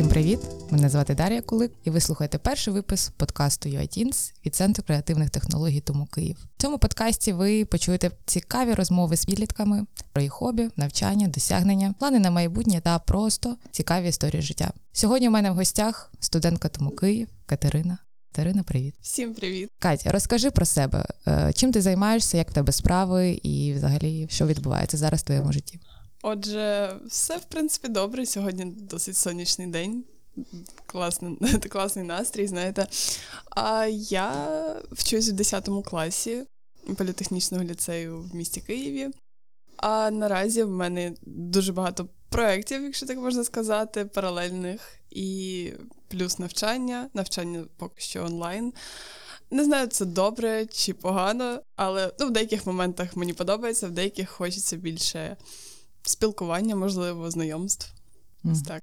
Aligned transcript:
Всім 0.00 0.10
привіт! 0.10 0.40
Мене 0.70 0.88
звати 0.88 1.14
Дар'я 1.14 1.42
Кулик, 1.42 1.72
і 1.84 1.90
ви 1.90 2.00
слухаєте 2.00 2.38
перший 2.38 2.72
випуск 2.74 3.12
подкасту 3.12 3.68
UiTeens 3.68 4.32
від 4.46 4.54
Центру 4.54 4.84
креативних 4.86 5.30
технологій 5.30 5.80
Тому 5.80 6.06
Київ. 6.06 6.36
В 6.56 6.62
цьому 6.62 6.78
подкасті 6.78 7.32
ви 7.32 7.64
почуєте 7.64 8.10
цікаві 8.26 8.74
розмови 8.74 9.16
з 9.16 9.24
підлітками 9.24 9.86
про 10.12 10.22
їх 10.22 10.32
хобі, 10.32 10.68
навчання, 10.76 11.28
досягнення, 11.28 11.94
плани 11.98 12.18
на 12.18 12.30
майбутнє 12.30 12.80
та 12.80 12.98
просто 12.98 13.56
цікаві 13.70 14.08
історії 14.08 14.42
життя. 14.42 14.72
Сьогодні 14.92 15.28
у 15.28 15.30
мене 15.30 15.50
в 15.50 15.54
гостях 15.54 16.12
студентка 16.20 16.68
Тому 16.68 16.90
Київ 16.90 17.28
Катерина. 17.46 17.98
Катерина, 18.32 18.62
привіт. 18.62 18.94
Всім 19.00 19.34
привіт. 19.34 19.70
Катя, 19.78 20.10
розкажи 20.12 20.50
про 20.50 20.66
себе. 20.66 21.04
Е, 21.26 21.52
чим 21.54 21.72
ти 21.72 21.82
займаєшся, 21.82 22.36
як 22.38 22.50
в 22.50 22.54
тебе 22.54 22.72
справи, 22.72 23.30
і 23.30 23.72
взагалі 23.72 24.26
що 24.30 24.46
відбувається 24.46 24.96
зараз 24.96 25.20
в 25.20 25.24
твоєму 25.24 25.52
житті? 25.52 25.80
Отже, 26.22 26.96
все 27.06 27.36
в 27.36 27.44
принципі 27.44 27.88
добре. 27.88 28.26
Сьогодні 28.26 28.64
досить 28.64 29.16
сонячний 29.16 29.66
день. 29.66 30.04
Класний, 30.86 31.36
класний 31.68 32.04
настрій, 32.04 32.46
знаєте. 32.46 32.86
А 33.50 33.86
я 33.86 34.32
вчусь 34.92 35.28
в 35.28 35.32
10 35.32 35.68
класі 35.84 36.44
політехнічного 36.96 37.64
ліцею 37.64 38.20
в 38.20 38.34
місті 38.34 38.60
Києві. 38.60 39.10
А 39.76 40.10
наразі 40.10 40.62
в 40.62 40.70
мене 40.70 41.14
дуже 41.22 41.72
багато 41.72 42.08
проєктів, 42.28 42.82
якщо 42.82 43.06
так 43.06 43.18
можна 43.18 43.44
сказати, 43.44 44.04
паралельних, 44.04 44.80
і 45.10 45.72
плюс 46.08 46.38
навчання, 46.38 47.10
навчання 47.14 47.64
поки 47.76 48.00
що 48.00 48.24
онлайн. 48.24 48.72
Не 49.50 49.64
знаю, 49.64 49.86
це 49.86 50.04
добре 50.04 50.66
чи 50.66 50.94
погано, 50.94 51.60
але 51.76 52.12
ну, 52.20 52.26
в 52.26 52.30
деяких 52.30 52.66
моментах 52.66 53.16
мені 53.16 53.32
подобається, 53.32 53.86
в 53.86 53.90
деяких 53.90 54.30
хочеться 54.30 54.76
більше 54.76 55.36
спілкування, 56.02 56.76
можливо, 56.76 57.30
знайомств. 57.30 57.92
Ось 58.44 58.62
так. 58.62 58.82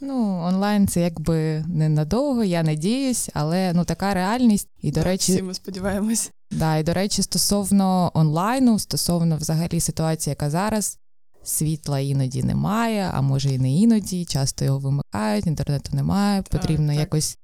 Ну, 0.00 0.42
онлайн 0.44 0.88
це 0.88 1.00
якби 1.00 1.64
ненадовго, 1.68 2.44
я 2.44 2.62
надіюсь, 2.62 3.28
але 3.34 3.72
ну 3.72 3.84
така 3.84 4.14
реальність. 4.14 4.68
І 4.80 4.90
до 4.90 4.94
так, 4.94 5.04
речі, 5.04 5.32
всі 5.32 5.42
ми 5.42 5.54
сподіваємось. 5.54 6.30
Да, 6.50 6.76
і 6.76 6.82
до 6.82 6.94
речі, 6.94 7.22
стосовно 7.22 8.10
онлайну, 8.14 8.78
стосовно 8.78 9.36
взагалі 9.36 9.80
ситуації, 9.80 10.32
яка 10.32 10.50
зараз. 10.50 10.98
Світла 11.44 11.98
іноді 11.98 12.42
немає, 12.42 13.10
а 13.14 13.22
може 13.22 13.50
і 13.50 13.58
не 13.58 13.72
іноді, 13.72 14.24
часто 14.24 14.64
його 14.64 14.78
вимикають, 14.78 15.46
інтернету 15.46 15.96
немає. 15.96 16.42
Так, 16.42 16.60
Потрібно 16.60 16.88
так. 16.88 17.00
якось 17.00 17.38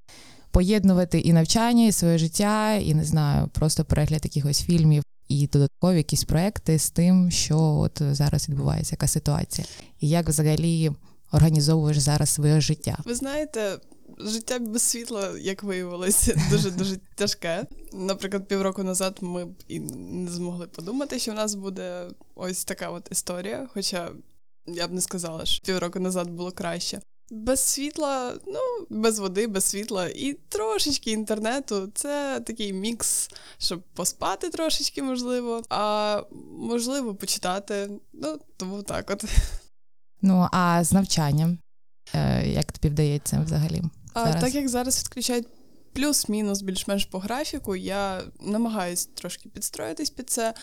поєднувати 0.50 1.19
і 1.19 1.32
навчання, 1.32 1.86
і 1.86 1.92
своє 1.92 2.19
життя, 2.19 2.75
і 2.75 2.94
не 2.94 3.05
знаю, 3.05 3.48
просто 3.53 3.84
перегляд 3.84 4.25
якихось 4.25 4.62
фільмів 4.62 5.03
і 5.28 5.46
додаткові 5.46 5.96
якісь 5.96 6.24
проекти 6.24 6.78
з 6.78 6.90
тим, 6.90 7.30
що 7.30 7.58
от 7.58 8.02
зараз 8.10 8.48
відбувається, 8.48 8.92
яка 8.92 9.06
ситуація, 9.06 9.66
і 10.00 10.08
як 10.08 10.28
взагалі 10.28 10.90
організовуєш 11.32 11.98
зараз 11.98 12.30
своє 12.30 12.60
життя. 12.60 12.98
Ви 13.04 13.14
знаєте, 13.14 13.78
життя 14.18 14.58
без 14.58 14.82
світла, 14.82 15.38
як 15.40 15.62
виявилось, 15.62 16.30
дуже 16.50 16.70
дуже 16.70 16.96
тяжке. 17.14 17.66
Наприклад, 17.92 18.48
півроку 18.48 18.82
назад 18.82 19.18
ми 19.20 19.44
б 19.44 19.54
і 19.68 19.80
не 19.80 20.30
змогли 20.30 20.66
подумати, 20.66 21.18
що 21.18 21.32
в 21.32 21.34
нас 21.34 21.54
буде 21.54 22.08
ось 22.34 22.64
така 22.64 22.90
от 22.90 23.08
історія. 23.10 23.68
Хоча 23.74 24.10
я 24.66 24.88
б 24.88 24.92
не 24.92 25.00
сказала, 25.00 25.44
що 25.44 25.64
півроку 25.64 26.00
назад 26.00 26.30
було 26.30 26.52
краще. 26.52 27.00
Без 27.30 27.60
світла, 27.60 28.34
ну, 28.46 28.60
без 28.90 29.18
води, 29.18 29.46
без 29.46 29.64
світла 29.64 30.08
і 30.08 30.32
трошечки 30.32 31.10
інтернету. 31.10 31.90
Це 31.94 32.40
такий 32.46 32.72
мікс, 32.72 33.30
щоб 33.58 33.82
поспати 33.82 34.50
трошечки, 34.50 35.02
можливо, 35.02 35.62
а 35.68 36.22
можливо, 36.58 37.14
почитати. 37.14 37.90
Ну, 38.12 38.38
тому 38.56 38.82
так 38.82 39.10
от. 39.10 39.25
Ну 40.22 40.48
а 40.53 40.84
з 40.84 40.92
навчанням, 40.92 41.58
е, 42.14 42.48
як 42.48 42.72
тобі 42.72 42.88
вдається 42.88 43.41
взагалі? 43.41 43.82
А 44.14 44.32
так 44.41 44.54
як 44.54 44.69
зараз 44.69 45.00
відключають 45.00 45.47
плюс-мінус 45.92 46.62
більш-менш 46.62 47.04
по 47.04 47.19
графіку, 47.19 47.76
я 47.76 48.22
намагаюсь 48.41 49.06
трошки 49.06 49.48
підстроїтись 49.48 50.10
під 50.10 50.30
це. 50.30 50.54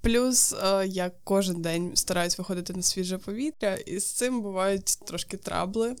Плюс 0.00 0.52
е, 0.52 0.86
я 0.86 1.10
кожен 1.24 1.62
день 1.62 1.96
стараюсь 1.96 2.38
виходити 2.38 2.72
на 2.72 2.82
свіже 2.82 3.18
повітря, 3.18 3.74
і 3.74 3.98
з 3.98 4.12
цим 4.12 4.42
бувають 4.42 4.98
трошки 5.06 5.36
трабли. 5.36 5.96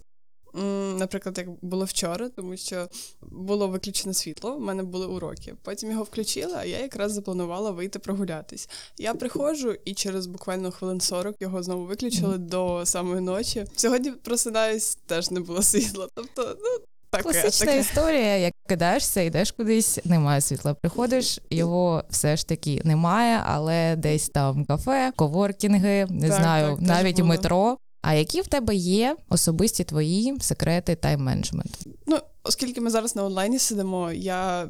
Наприклад, 0.98 1.38
як 1.38 1.48
було 1.64 1.84
вчора, 1.84 2.28
тому 2.28 2.56
що 2.56 2.88
було 3.22 3.68
виключено 3.68 4.14
світло, 4.14 4.56
в 4.56 4.60
мене 4.60 4.82
були 4.82 5.06
уроки. 5.06 5.54
Потім 5.62 5.90
його 5.90 6.02
включили, 6.02 6.54
а 6.56 6.64
я 6.64 6.78
якраз 6.78 7.12
запланувала 7.12 7.70
вийти 7.70 7.98
прогулятись. 7.98 8.68
Я 8.98 9.14
приходжу, 9.14 9.74
і 9.84 9.94
через 9.94 10.26
буквально 10.26 10.70
хвилин 10.70 11.00
40 11.00 11.36
його 11.40 11.62
знову 11.62 11.84
виключили 11.84 12.38
до 12.38 12.86
самої 12.86 13.20
ночі. 13.20 13.64
Сьогодні 13.76 14.10
просинаюсь, 14.10 14.98
теж 15.06 15.30
не 15.30 15.40
було 15.40 15.62
світла. 15.62 16.08
Тобто, 16.14 16.56
ну 16.60 16.86
таке, 17.16 17.40
Класична 17.40 17.66
таке. 17.66 17.80
історія, 17.80 18.36
як 18.36 18.52
кидаєшся, 18.68 19.20
йдеш 19.20 19.50
кудись, 19.50 19.98
немає 20.04 20.40
світла. 20.40 20.74
Приходиш, 20.74 21.40
його 21.50 22.04
все 22.10 22.36
ж 22.36 22.48
таки 22.48 22.80
немає, 22.84 23.42
але 23.46 23.96
десь 23.96 24.28
там 24.28 24.64
кафе, 24.64 25.12
коворкінги, 25.16 26.06
не 26.10 26.28
Так, 26.28 26.36
знаю, 26.40 26.76
так, 26.76 26.80
навіть 26.80 27.18
метро. 27.18 27.76
А 28.02 28.14
які 28.14 28.40
в 28.40 28.46
тебе 28.46 28.74
є 28.74 29.16
особисті 29.28 29.84
твої 29.84 30.34
секрети 30.40 30.94
тайм-менеджменту? 30.94 31.86
Ну, 32.06 32.18
оскільки 32.42 32.80
ми 32.80 32.90
зараз 32.90 33.16
на 33.16 33.24
онлайні 33.24 33.58
сидимо, 33.58 34.12
я 34.12 34.68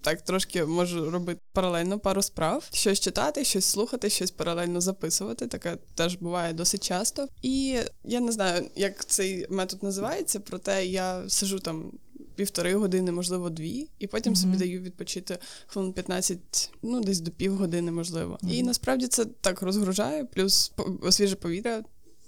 так 0.00 0.22
трошки 0.22 0.64
можу 0.64 1.10
робити 1.10 1.40
паралельно 1.52 1.98
пару 1.98 2.22
справ, 2.22 2.68
щось 2.72 3.00
читати, 3.00 3.44
щось 3.44 3.64
слухати, 3.64 4.10
щось 4.10 4.30
паралельно 4.30 4.80
записувати. 4.80 5.46
Таке 5.46 5.76
теж 5.94 6.14
буває 6.16 6.52
досить 6.52 6.84
часто. 6.84 7.26
І 7.42 7.78
я 8.04 8.20
не 8.20 8.32
знаю, 8.32 8.70
як 8.76 9.04
цей 9.04 9.46
метод 9.50 9.82
називається, 9.82 10.40
проте 10.40 10.86
я 10.86 11.24
сижу 11.28 11.58
там. 11.58 11.92
Півтори 12.36 12.74
години, 12.74 13.12
можливо, 13.12 13.50
дві, 13.50 13.88
і 13.98 14.06
потім 14.06 14.32
Мгм. 14.32 14.42
собі 14.42 14.56
даю 14.56 14.80
відпочити 14.80 15.38
хвилин 15.66 15.92
15, 15.92 16.70
ну 16.82 17.00
десь 17.00 17.20
до 17.20 17.30
півгодини, 17.30 17.90
можливо. 17.92 18.38
І 18.48 18.62
насправді 18.62 19.06
це 19.06 19.24
так 19.24 19.62
розгружає, 19.62 20.24
плюс 20.24 20.72
свіже 21.10 21.36
повітря 21.36 21.82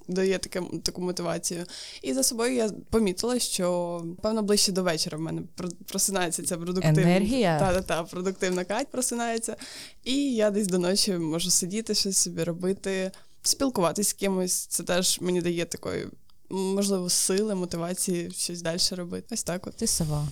дає 0.08 0.38
таке, 0.38 0.62
таку 0.82 1.02
мотивацію. 1.02 1.64
І 2.02 2.14
за 2.14 2.22
собою 2.22 2.54
я 2.54 2.70
помітила, 2.90 3.38
що 3.38 4.02
певно 4.22 4.42
ближче 4.42 4.72
до 4.72 4.82
вечора 4.82 5.18
в 5.18 5.20
мене 5.20 5.42
просинається 5.86 6.42
ця 6.42 6.56
продуктивна 6.56 7.02
Енергія? 7.02 7.58
Та, 7.58 7.72
та, 7.72 7.82
та, 7.82 8.02
продуктивна 8.02 8.64
кать 8.64 8.88
просинається. 8.90 9.56
І 10.04 10.34
я 10.34 10.50
десь 10.50 10.66
до 10.66 10.78
ночі 10.78 11.12
можу 11.12 11.50
сидіти, 11.50 11.94
щось 11.94 12.16
собі 12.16 12.44
робити, 12.44 13.10
спілкуватись 13.42 14.08
з 14.08 14.12
кимось. 14.12 14.66
Це 14.66 14.82
теж 14.82 15.20
мені 15.20 15.42
дає 15.42 15.64
такої, 15.64 16.06
можливо, 16.50 17.10
сили, 17.10 17.54
мотивації 17.54 18.30
щось 18.30 18.62
далі 18.62 18.78
робити. 18.90 19.26
Ось 19.30 19.42
так 19.42 19.66
от. 19.66 19.76
Ти 19.76 19.86
сова, 19.86 20.28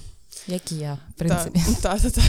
як 0.47 0.73
і 0.73 0.77
я, 0.77 0.99
в 1.11 1.19
принципі. 1.19 1.61
та, 1.83 1.99
та, 1.99 2.11
та. 2.11 2.23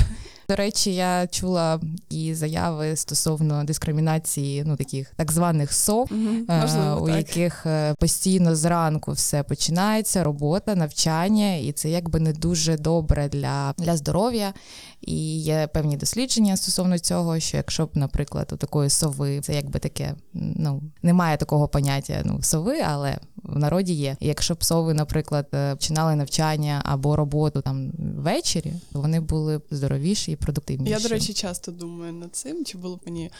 До 0.51 0.56
речі, 0.56 0.95
я 0.95 1.28
чула 1.28 1.79
і 2.09 2.34
заяви 2.34 2.95
стосовно 2.95 3.63
дискримінації, 3.63 4.63
ну 4.66 4.75
таких 4.75 5.13
так 5.16 5.31
званих 5.31 5.73
сов. 5.73 6.07
Мгм, 6.12 6.45
е, 6.50 6.62
Можливо, 6.62 7.01
у 7.01 7.07
так. 7.07 7.17
яких 7.17 7.66
е, 7.66 7.94
постійно 8.00 8.56
зранку 8.56 9.11
все 9.11 9.44
починається, 9.44 10.23
робота, 10.23 10.75
навчання, 10.75 11.56
і 11.56 11.72
це 11.72 11.90
якби 11.90 12.19
не 12.19 12.34
дуже 12.34 12.78
добре 12.78 13.29
для, 13.29 13.73
для 13.78 13.97
здоров'я. 13.97 14.53
І 15.01 15.41
є 15.41 15.67
певні 15.73 15.97
дослідження 15.97 16.57
стосовно 16.57 17.00
цього, 17.00 17.40
що 17.40 17.57
якщо 17.57 17.85
б, 17.85 17.90
наприклад, 17.94 18.50
у 18.53 18.57
такої 18.57 18.90
сови, 18.90 19.41
це 19.41 19.53
якби 19.53 19.79
таке, 19.79 20.16
ну 20.34 20.81
немає 21.03 21.38
такого 21.38 21.67
поняття 21.67 22.22
ну 22.25 22.41
сови, 22.41 22.81
але 22.88 23.17
в 23.44 23.59
народі 23.59 23.94
є. 23.94 24.18
І 24.19 24.28
якщо 24.28 24.53
б 24.53 24.63
сови, 24.63 24.94
наприклад, 24.94 25.47
е, 25.53 25.75
починали 25.75 26.16
навчання 26.16 26.81
або 26.85 27.16
роботу 27.16 27.62
там 27.62 27.91
ввечері, 28.18 28.73
то 28.93 29.02
вони 29.02 29.20
були 29.20 29.61
здоровіші 29.72 30.32
і 30.32 30.35
продуктивніші. 30.35 30.91
Я, 30.91 30.99
до 30.99 31.08
речі, 31.08 31.34
часто 31.34 31.72
думаю 31.72 32.14
над 32.14 32.35
цим, 32.35 32.66
чи 32.66 32.78
було 32.78 32.96
б 32.96 32.99
мені. 33.05 33.32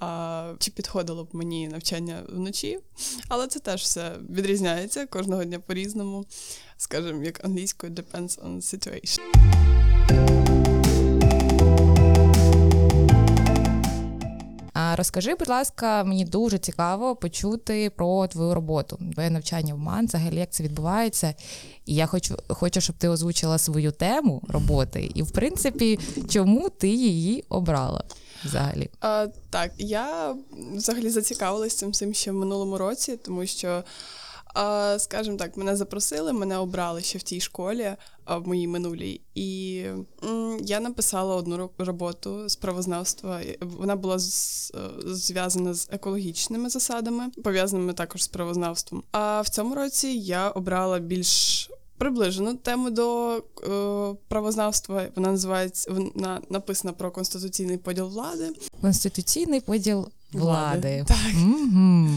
А, 0.00 0.52
чи 0.58 0.70
підходило 0.70 1.24
б 1.24 1.28
мені 1.32 1.68
навчання 1.68 2.22
вночі, 2.32 2.78
але 3.28 3.46
це 3.46 3.60
теж 3.60 3.82
все 3.82 4.12
відрізняється 4.30 5.06
кожного 5.06 5.44
дня 5.44 5.58
по-різному. 5.58 6.24
Скажімо, 6.76 7.22
як 7.22 7.44
англійською 7.44 7.92
depends 7.92 8.40
on 8.44 8.56
situation. 8.56 9.95
Розкажи, 14.96 15.34
будь 15.34 15.48
ласка, 15.48 16.04
мені 16.04 16.24
дуже 16.24 16.58
цікаво 16.58 17.16
почути 17.16 17.90
про 17.90 18.26
твою 18.26 18.54
роботу, 18.54 18.98
твоє 19.12 19.30
навчання 19.30 19.74
в 19.74 19.78
МАН, 19.78 20.06
взагалі 20.06 20.36
як 20.36 20.50
це 20.50 20.62
відбувається. 20.62 21.34
І 21.86 21.94
я 21.94 22.06
хочу, 22.06 22.36
хочу, 22.48 22.80
щоб 22.80 22.96
ти 22.96 23.08
озвучила 23.08 23.58
свою 23.58 23.92
тему 23.92 24.42
роботи, 24.48 25.10
і 25.14 25.22
в 25.22 25.30
принципі, 25.30 25.98
чому 26.28 26.68
ти 26.68 26.88
її 26.88 27.44
обрала 27.48 28.04
взагалі? 28.44 28.90
А, 29.00 29.26
так, 29.50 29.70
я 29.78 30.34
взагалі 30.74 31.10
зацікавилася 31.10 31.76
цим 31.76 31.90
всім 31.90 32.14
ще 32.14 32.30
в 32.30 32.34
минулому 32.34 32.78
році, 32.78 33.16
тому 33.16 33.46
що, 33.46 33.84
скажімо 34.98 35.36
так, 35.36 35.56
мене 35.56 35.76
запросили, 35.76 36.32
мене 36.32 36.58
обрали 36.58 37.02
ще 37.02 37.18
в 37.18 37.22
тій 37.22 37.40
школі, 37.40 37.96
в 38.26 38.48
моїй 38.48 38.68
минулій. 38.68 39.20
І 39.34 39.82
я 40.60 40.80
написала 40.80 41.36
одну 41.36 41.70
роботу 41.78 42.48
з 42.48 42.56
правознавства. 42.56 43.40
Вона 43.60 43.96
була 43.96 44.14
е, 44.14 44.18
зв'язана 45.06 45.74
з 45.74 45.88
екологічними 45.90 46.68
засадами, 46.68 47.30
пов'язаними 47.44 47.92
також 47.92 48.22
з 48.22 48.28
правознавством. 48.28 49.02
А 49.12 49.40
в 49.40 49.48
цьому 49.48 49.74
році 49.74 50.08
я 50.08 50.50
обрала 50.50 50.98
більш 50.98 51.68
Приближену 51.98 52.54
тему 52.54 52.90
до 52.90 53.36
е, 53.36 54.16
правознавства. 54.28 55.08
Вона 55.16 55.30
називається 55.30 55.92
вона 55.92 56.40
написана 56.50 56.92
про 56.92 57.10
конституційний 57.10 57.78
поділ 57.78 58.08
влади. 58.08 58.50
Конституційний 58.80 59.60
поділ 59.60 60.08
влади. 60.32 61.04
Так. 61.08 61.32
Угу. 61.42 62.08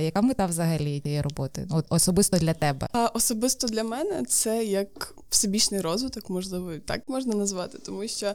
Яка 0.00 0.22
мета 0.22 0.46
взагалі 0.46 1.00
цієї 1.00 1.20
роботи? 1.20 1.66
От 1.70 1.86
особисто 1.88 2.38
для 2.38 2.54
тебе? 2.54 2.88
А 2.92 3.06
особисто 3.06 3.66
для 3.66 3.84
мене 3.84 4.22
це 4.28 4.64
як 4.64 5.14
всебічний 5.30 5.80
розвиток, 5.80 6.30
можливо, 6.30 6.72
так 6.86 7.08
можна 7.08 7.34
назвати, 7.34 7.78
тому 7.78 8.08
що. 8.08 8.34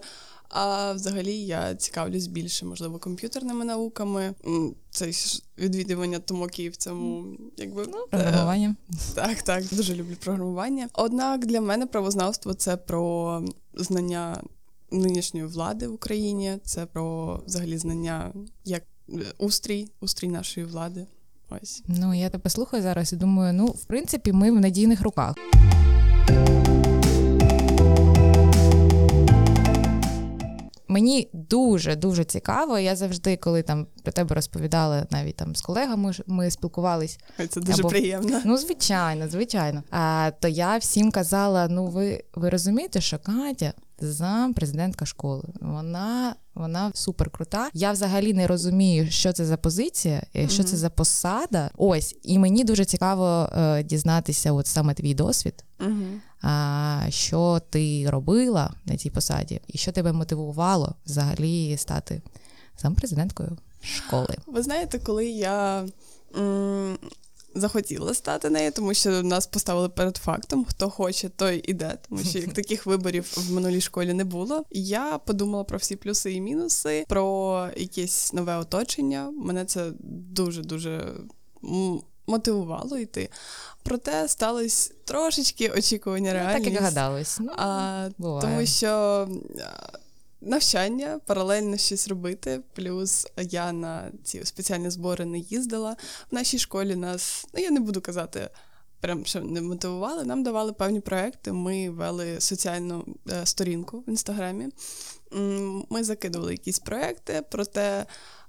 А 0.49 0.93
взагалі 0.93 1.33
я 1.33 1.75
цікавлюсь 1.75 2.27
більше, 2.27 2.65
можливо, 2.65 2.99
комп'ютерними 2.99 3.65
науками. 3.65 4.33
Це 4.89 5.11
ж 5.11 5.43
відвідування 5.57 6.19
томоків 6.19 6.71
в 6.71 6.75
цьому, 6.75 7.25
якби 7.57 7.85
Ну, 7.91 8.05
програмування. 8.11 8.75
Так, 9.15 9.41
так, 9.41 9.63
дуже 9.71 9.95
люблю 9.95 10.15
програмування. 10.23 10.87
Однак 10.93 11.45
для 11.45 11.61
мене 11.61 11.85
правознавство 11.85 12.53
це 12.53 12.77
про 12.77 13.41
знання 13.73 14.41
нинішньої 14.91 15.45
влади 15.45 15.87
в 15.87 15.93
Україні, 15.93 16.57
це 16.63 16.85
про 16.85 17.35
взагалі 17.45 17.77
знання 17.77 18.33
як 18.65 18.83
устрій, 19.37 19.87
устрій 19.99 20.27
нашої 20.27 20.65
влади. 20.65 21.07
Ось. 21.49 21.83
Ну, 21.87 22.13
я 22.13 22.29
тебе 22.29 22.49
слухаю 22.49 22.83
зараз 22.83 23.13
і 23.13 23.15
думаю, 23.15 23.53
ну, 23.53 23.65
в 23.65 23.85
принципі, 23.85 24.31
ми 24.31 24.51
в 24.51 24.59
надійних 24.59 25.01
руках. 25.01 25.35
Мені 30.87 31.29
дуже 31.33 31.95
дуже 31.95 32.23
цікаво. 32.23 32.79
Я 32.79 32.95
завжди, 32.95 33.37
коли 33.37 33.61
там 33.61 33.87
про 34.03 34.11
тебе 34.11 34.35
розповідала, 34.35 35.07
навіть 35.11 35.35
там 35.35 35.55
з 35.55 35.61
колегами 35.61 36.11
ми 36.27 36.51
спілкувались. 36.51 37.19
Це 37.49 37.61
дуже 37.61 37.79
Або- 37.81 37.89
приємно. 37.89 38.41
Ну, 38.45 38.57
звичайно, 38.57 39.27
звичайно. 39.29 39.83
А 39.91 40.31
то 40.39 40.47
я 40.47 40.77
всім 40.77 41.11
казала: 41.11 41.67
ну, 41.67 41.85
ви, 41.85 42.23
ви 42.35 42.49
розумієте, 42.49 43.01
що 43.01 43.19
Катя 43.19 43.73
зам 43.99 44.53
президентка 44.53 45.05
школи. 45.05 45.43
Вона, 45.61 46.35
вона 46.55 46.91
супер 46.93 47.29
крута. 47.29 47.69
Я 47.73 47.91
взагалі 47.91 48.33
не 48.33 48.47
розумію, 48.47 49.11
що 49.11 49.33
це 49.33 49.45
за 49.45 49.57
позиція, 49.57 50.23
е, 50.35 50.49
що 50.49 50.63
це 50.63 50.77
за 50.77 50.89
посада. 50.89 51.69
Ось, 51.77 52.15
і 52.23 52.39
мені 52.39 52.63
дуже 52.63 52.85
цікаво 52.85 53.49
е, 53.57 53.83
дізнатися, 53.83 54.51
от 54.51 54.67
саме 54.67 54.93
твій 54.93 55.13
досвід. 55.13 55.63
А 56.41 57.01
що 57.09 57.61
ти 57.69 58.09
робила 58.09 58.73
на 58.85 58.97
цій 58.97 59.09
посаді, 59.09 59.61
і 59.67 59.77
що 59.77 59.91
тебе 59.91 60.11
мотивувало 60.11 60.95
взагалі 61.05 61.77
стати 61.77 62.21
сам 62.75 62.95
президенткою 62.95 63.57
школи? 63.81 64.35
Ви 64.47 64.63
знаєте, 64.63 64.99
коли 64.99 65.25
я 65.27 65.85
м, 66.37 66.97
захотіла 67.55 68.13
стати 68.13 68.49
нею, 68.49 68.71
тому 68.71 68.93
що 68.93 69.23
нас 69.23 69.47
поставили 69.47 69.89
перед 69.89 70.17
фактом, 70.17 70.65
хто 70.65 70.89
хоче, 70.89 71.29
той 71.29 71.61
іде, 71.67 71.97
тому 72.09 72.23
що 72.23 72.39
як 72.39 72.53
таких 72.53 72.85
виборів 72.85 73.33
в 73.37 73.51
минулій 73.51 73.81
школі 73.81 74.13
не 74.13 74.23
було. 74.23 74.63
Я 74.71 75.17
подумала 75.25 75.63
про 75.63 75.77
всі 75.77 75.95
плюси 75.95 76.33
і 76.33 76.41
мінуси, 76.41 77.05
про 77.07 77.67
якесь 77.77 78.33
нове 78.33 78.57
оточення. 78.57 79.31
Мене 79.31 79.65
це 79.65 79.91
дуже 80.01 80.61
дуже. 80.61 81.13
Мотивувало 82.29 82.97
йти. 82.97 83.29
Проте 83.83 84.27
стались 84.27 84.91
трошечки 85.05 85.69
очікування 85.69 86.31
Ну, 86.33 86.39
так 86.39 86.47
реальність. 86.47 86.71
як 86.73 86.83
гадалось. 86.83 87.37
Ну, 87.41 87.51
А, 87.57 88.09
буває. 88.17 88.41
тому 88.41 88.65
що 88.65 89.27
навчання, 90.47 91.19
паралельно 91.25 91.77
щось 91.77 92.07
робити. 92.07 92.61
Плюс 92.73 93.27
я 93.37 93.71
на 93.71 94.11
ці 94.23 94.45
спеціальні 94.45 94.89
збори 94.89 95.25
не 95.25 95.37
їздила. 95.37 95.95
В 96.31 96.35
нашій 96.35 96.59
школі 96.59 96.95
нас, 96.95 97.45
ну 97.53 97.63
я 97.63 97.71
не 97.71 97.79
буду 97.79 98.01
казати. 98.01 98.49
Прям 98.99 99.25
що 99.25 99.41
не 99.41 99.61
мотивували, 99.61 100.23
нам 100.23 100.43
давали 100.43 100.73
певні 100.73 100.99
проекти. 100.99 101.51
Ми 101.51 101.89
вели 101.89 102.41
соціальну 102.41 103.05
е, 103.31 103.45
сторінку 103.45 103.99
в 103.99 104.09
інстаграмі. 104.09 104.67
Ми 105.89 106.03
закидували 106.03 106.51
якісь 106.51 106.79
проекти, 106.79 107.43
проте 107.51 108.05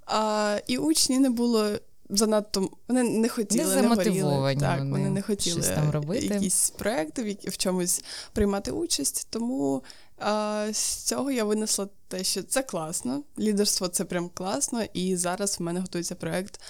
а, 0.06 0.58
і 0.66 0.78
учні 0.78 1.18
не 1.18 1.30
було 1.30 1.70
занадто. 2.10 2.70
Вони 2.88 3.02
не 3.02 3.28
хотіли, 3.28 3.76
Не 3.76 3.82
не, 3.82 3.88
горіли. 3.88 4.56
Так, 4.60 4.78
вони 4.78 4.90
вони 4.90 5.10
не 5.10 5.22
хотіли 5.22 5.62
щось 5.62 5.74
там 5.74 5.90
робити. 5.90 6.26
якісь 6.26 6.70
проекти, 6.70 7.38
в 7.44 7.56
чомусь 7.56 8.04
приймати 8.32 8.70
участь. 8.70 9.26
Тому 9.30 9.82
а, 10.18 10.66
з 10.72 11.04
цього 11.04 11.30
я 11.30 11.44
винесла 11.44 11.88
те, 12.08 12.24
що 12.24 12.42
це 12.42 12.62
класно. 12.62 13.22
Лідерство 13.38 13.88
це 13.88 14.04
прям 14.04 14.30
класно. 14.34 14.82
І 14.94 15.16
зараз 15.16 15.60
в 15.60 15.62
мене 15.62 15.80
готується 15.80 16.14
проект 16.14 16.60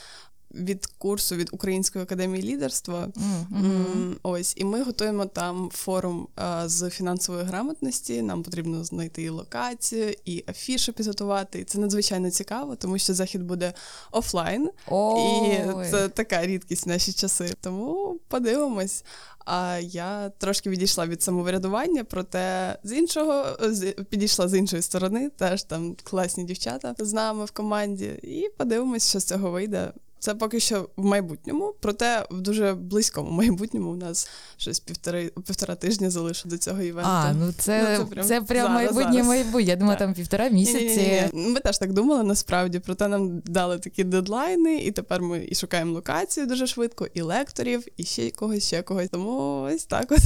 від 0.59 0.87
курсу 0.87 1.37
від 1.37 1.49
Української 1.53 2.03
академії 2.03 2.43
лідерства. 2.45 3.09
М, 3.53 4.17
Ось, 4.23 4.55
і 4.57 4.65
ми 4.65 4.83
готуємо 4.83 5.27
там 5.27 5.71
форум 5.73 6.29
а, 6.37 6.69
з 6.69 6.91
фінансової 6.91 7.45
грамотності. 7.45 8.23
Нам 8.23 8.43
потрібно 8.43 8.85
знайти 8.85 9.23
і 9.23 9.29
локацію, 9.29 10.15
і 10.25 10.45
афішу 10.49 10.93
підготувати. 10.93 11.59
І 11.61 11.65
це 11.65 11.79
надзвичайно 11.79 12.31
цікаво, 12.31 12.77
тому 12.77 12.99
що 12.99 13.15
захід 13.15 13.43
буде 13.43 13.73
офлайн, 14.13 14.71
Ой. 14.89 15.53
і 15.53 15.91
це 15.91 16.09
така 16.09 16.47
рідкість 16.47 16.87
в 16.87 16.89
наші 16.89 17.13
часи. 17.13 17.55
Тому 17.61 18.19
подивимось. 18.29 19.05
А 19.51 19.79
я 19.83 20.29
трошки 20.39 20.71
відійшла 20.71 21.07
від 21.07 21.23
самоврядування, 21.23 22.05
проте 22.05 22.79
з 22.85 22.93
іншого 22.93 23.45
з- 23.61 23.93
підійшла 23.93 24.49
з 24.49 24.55
іншої 24.59 24.83
сторони. 24.83 25.31
Теж 25.37 25.63
там 25.63 25.97
класні 26.03 26.45
дівчата 26.45 26.95
з 26.99 27.13
нами 27.13 27.45
в 27.45 27.51
команді. 27.51 28.07
І 28.23 28.49
подивимось, 28.57 29.09
що 29.09 29.21
з 29.21 29.25
цього 29.25 29.51
вийде. 29.51 29.93
Це 30.21 30.35
поки 30.35 30.61
що 30.61 30.89
в 30.97 31.05
майбутньому, 31.05 31.75
проте 31.81 32.27
в 32.31 32.41
дуже 32.41 32.75
близькому 32.75 33.31
майбутньому 33.31 33.91
у 33.91 33.97
нас 33.97 34.29
щось 34.57 34.81
півтори 34.81 35.31
півтора 35.47 35.75
тижня 35.75 36.11
залишилось 36.11 36.53
до 36.53 36.59
цього 36.59 36.83
івенту. 36.83 37.11
А, 37.13 37.33
ну 37.33 37.53
це, 37.59 37.99
Ну, 37.99 38.05
це 38.05 38.23
це 38.23 38.35
прям, 38.35 38.47
прям 38.47 38.67
зараз, 38.67 38.75
майбутнє 38.75 39.13
зараз. 39.13 39.27
майбутнє. 39.29 39.63
Я 39.63 39.77
думаю, 39.77 39.99
Так. 39.99 40.07
там 40.07 40.15
півтора 40.15 40.49
місяці. 40.49 41.23
Ми 41.33 41.61
теж 41.61 41.79
так 41.79 41.93
думали 41.93 42.23
насправді, 42.25 42.79
проте 42.79 43.09
нам 43.09 43.41
дали 43.45 43.79
такі 43.79 44.05
дедлайни, 44.05 44.77
і 44.77 44.91
тепер 44.91 45.23
ми 45.23 45.47
і 45.49 45.55
шукаємо 45.55 45.93
локацію 45.95 46.47
дуже 46.47 46.67
швидко, 46.67 47.09
і 47.15 47.21
лекторів, 47.21 47.85
і 47.97 48.05
ще 48.05 48.31
когось, 48.31 48.67
ще 48.67 48.83
когось. 48.83 49.09
Тому 49.09 49.61
ось 49.75 49.85
так 49.85 50.13
от. 50.13 50.19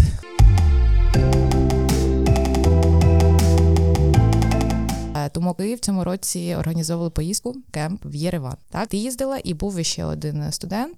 Тому 5.29 5.55
Київ 5.55 5.76
в 5.76 5.81
цьому 5.81 6.05
році 6.05 6.56
організовували 6.58 7.10
поїздку 7.10 7.56
кемп 7.70 8.00
в 8.05 8.14
Єреван. 8.14 8.56
Так, 8.70 8.88
ти 8.88 8.96
їздила 8.96 9.38
і 9.44 9.55
був 9.55 9.84
ще 9.84 10.05
один 10.05 10.52
студент. 10.52 10.96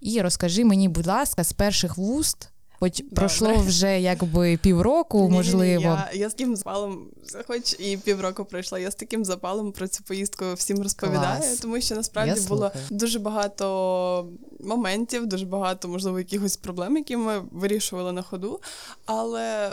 І 0.00 0.20
розкажи 0.20 0.64
мені, 0.64 0.88
будь 0.88 1.06
ласка, 1.06 1.44
з 1.44 1.52
перших 1.52 1.96
вуст, 1.96 2.48
хоч 2.80 3.02
пройшло 3.14 3.54
вже 3.54 4.00
якби 4.00 4.56
півроку, 4.56 5.30
можливо. 5.30 5.82
Я, 5.82 6.10
я 6.14 6.30
з 6.30 6.34
таким 6.34 6.56
запалом, 6.56 7.06
хоч 7.46 7.76
і 7.80 7.96
півроку 7.96 8.44
пройшла, 8.44 8.78
я 8.78 8.90
з 8.90 8.94
таким 8.94 9.24
запалом 9.24 9.72
про 9.72 9.88
цю 9.88 10.04
поїздку 10.04 10.44
всім 10.54 10.82
розповідаю, 10.82 11.40
Клас. 11.40 11.58
тому 11.58 11.80
що 11.80 11.94
насправді 11.94 12.40
Я 12.40 12.48
було 12.48 12.70
слухаю. 12.70 12.84
дуже 12.90 13.18
багато 13.18 14.28
моментів, 14.60 15.26
дуже 15.26 15.46
багато, 15.46 15.88
можливо, 15.88 16.18
якихось 16.18 16.56
проблем, 16.56 16.96
які 16.96 17.16
ми 17.16 17.42
вирішували 17.52 18.12
на 18.12 18.22
ходу. 18.22 18.60
Але 19.06 19.72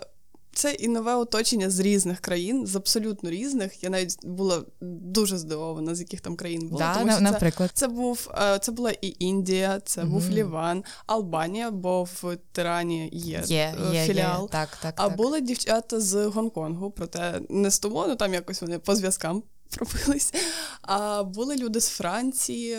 це 0.54 0.72
і 0.74 0.88
нове 0.88 1.16
оточення 1.16 1.70
з 1.70 1.80
різних 1.80 2.20
країн, 2.20 2.68
з 2.68 2.76
абсолютно 2.76 3.30
різних. 3.30 3.84
Я 3.84 3.90
навіть 3.90 4.26
була 4.26 4.62
дуже 4.82 5.38
здивована, 5.38 5.96
з 5.96 6.00
яких 6.00 6.22
там 6.22 6.36
країн 6.36 6.68
було. 6.68 6.80
да, 6.80 6.94
тому 6.94 7.06
на- 7.06 7.14
що 7.14 7.22
наприклад. 7.22 7.72
це 7.74 7.88
був 7.88 8.30
е, 8.42 8.60
це 8.60 8.72
була 8.72 8.92
і 9.02 9.16
Індія, 9.20 9.80
це 9.86 10.04
був 10.04 10.30
Ліван, 10.30 10.84
Албанія, 11.08 11.72
бо 11.72 12.04
в 12.04 12.38
Тирані 12.52 13.10
є, 13.14 13.44
Є, 13.46 13.76
е, 13.92 13.96
є, 13.96 14.06
філіал. 14.06 14.42
є. 14.44 14.48
Так, 14.52 14.70
так, 14.82 14.94
А 14.98 15.08
так. 15.08 15.18
були 15.18 15.42
дівчата 15.42 16.00
з 16.00 16.26
Гонконгу, 16.26 16.92
проте 16.92 17.42
не 17.50 17.72
з 17.72 17.80
тому, 17.80 18.06
ну 18.08 18.16
там 18.16 18.34
якось 18.34 18.62
вони 18.62 18.80
по 18.80 18.96
зв'язкам 18.96 19.44
пробились. 19.78 20.34
А 20.82 21.24
були 21.24 21.56
люди 21.56 21.82
з 21.82 21.88
Франції. 21.90 22.78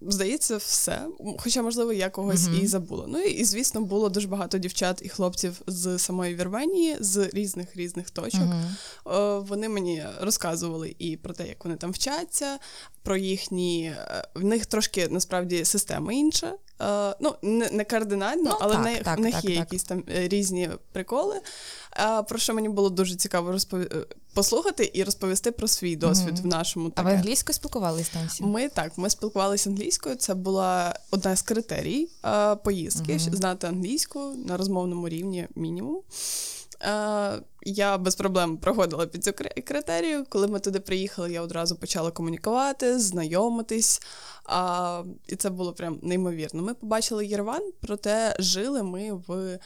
Здається, 0.00 0.56
все. 0.56 1.06
Хоча, 1.38 1.62
можливо, 1.62 1.92
я 1.92 2.10
когось 2.10 2.46
Мгм. 2.48 2.60
і 2.62 2.66
забула. 2.66 3.04
Ну 3.08 3.18
і, 3.20 3.44
звісно, 3.44 3.80
було 3.80 4.08
дуже 4.08 4.28
багато 4.28 4.58
дівчат 4.58 5.00
і 5.04 5.08
хлопців 5.08 5.60
з 5.66 5.98
самої 5.98 6.34
Вірменії, 6.34 6.96
з 7.00 7.28
різних 7.32 7.76
різних 7.76 8.10
точок. 8.10 8.40
Е, 9.06 9.38
Вони 9.38 9.68
мені 9.68 10.04
розказували 10.20 10.94
і 10.98 11.16
про 11.16 11.34
те, 11.34 11.48
як 11.48 11.64
вони 11.64 11.76
там 11.76 11.90
вчаться, 11.92 12.58
про 13.02 13.16
їхні. 13.16 13.84
е, 13.84 14.28
В 14.34 14.44
них 14.44 14.66
трошки 14.66 15.08
насправді 15.08 15.64
система 15.64 16.12
інша. 16.12 16.52
Е, 16.82 17.14
Ну, 17.20 17.34
не, 17.42 17.70
не 17.70 17.84
кардинально, 17.84 18.42
Ну, 18.50 18.56
але 18.60 18.74
так, 18.74 18.82
в 18.82 18.84
них, 18.84 19.02
так, 19.02 19.18
в 19.18 19.20
них 19.20 19.34
так, 19.34 19.44
є 19.44 19.50
так. 19.50 19.58
якісь 19.58 19.84
там 19.84 20.04
е, 20.16 20.28
різні 20.28 20.70
приколи. 20.92 21.40
Е, 21.96 22.22
Про 22.22 22.38
що 22.38 22.54
мені 22.54 22.68
було 22.68 22.90
дуже 22.90 23.16
цікаво 23.16 23.52
розпові... 23.52 23.88
е, 23.92 24.06
послухати 24.34 24.90
і 24.94 25.04
розповісти 25.04 25.52
про 25.52 25.68
свій 25.68 25.96
досвід 25.96 26.34
Мгм. 26.34 26.42
в 26.42 26.46
нашому 26.46 26.92
А 26.96 27.02
ви 27.02 27.10
таке. 27.10 27.16
англійською 27.20 27.54
спілкувалися 27.54 28.10
там 28.12 28.26
всі? 28.26 28.42
Ми 28.44 28.68
так, 28.68 28.92
ми 28.98 29.10
спілкувалися 29.10 29.70
англійською. 29.70 30.16
Це 30.16 30.34
була 30.34 30.98
одна 31.10 31.36
з 31.36 31.42
критерій 31.42 32.08
е, 32.26 32.56
поїздки, 32.56 33.18
щоб 33.18 33.36
знати 33.36 33.66
англійську 33.66 34.20
на 34.46 34.56
розмовному 34.56 35.08
рівні 35.08 35.48
мінімум. 35.54 36.00
Я 37.66 37.98
без 37.98 38.14
проблем 38.14 38.56
проходила 38.56 39.06
під 39.06 39.24
цю 39.24 39.30
кри- 39.30 39.62
критерію. 39.62 40.24
Коли 40.28 40.46
ми 40.46 40.60
туди 40.60 40.80
приїхали, 40.80 41.32
я 41.32 41.42
одразу 41.42 41.76
почала 41.76 42.10
комунікувати, 42.10 42.98
знайомитись. 42.98 44.02
А, 44.44 45.02
і 45.26 45.36
це 45.36 45.50
було 45.50 45.72
прям 45.72 45.98
неймовірно. 46.02 46.62
Ми 46.62 46.74
побачили 46.74 47.26
Єреван, 47.26 47.72
проте 47.80 48.36
жили 48.38 48.82
ми 48.82 49.12
в 49.26 49.58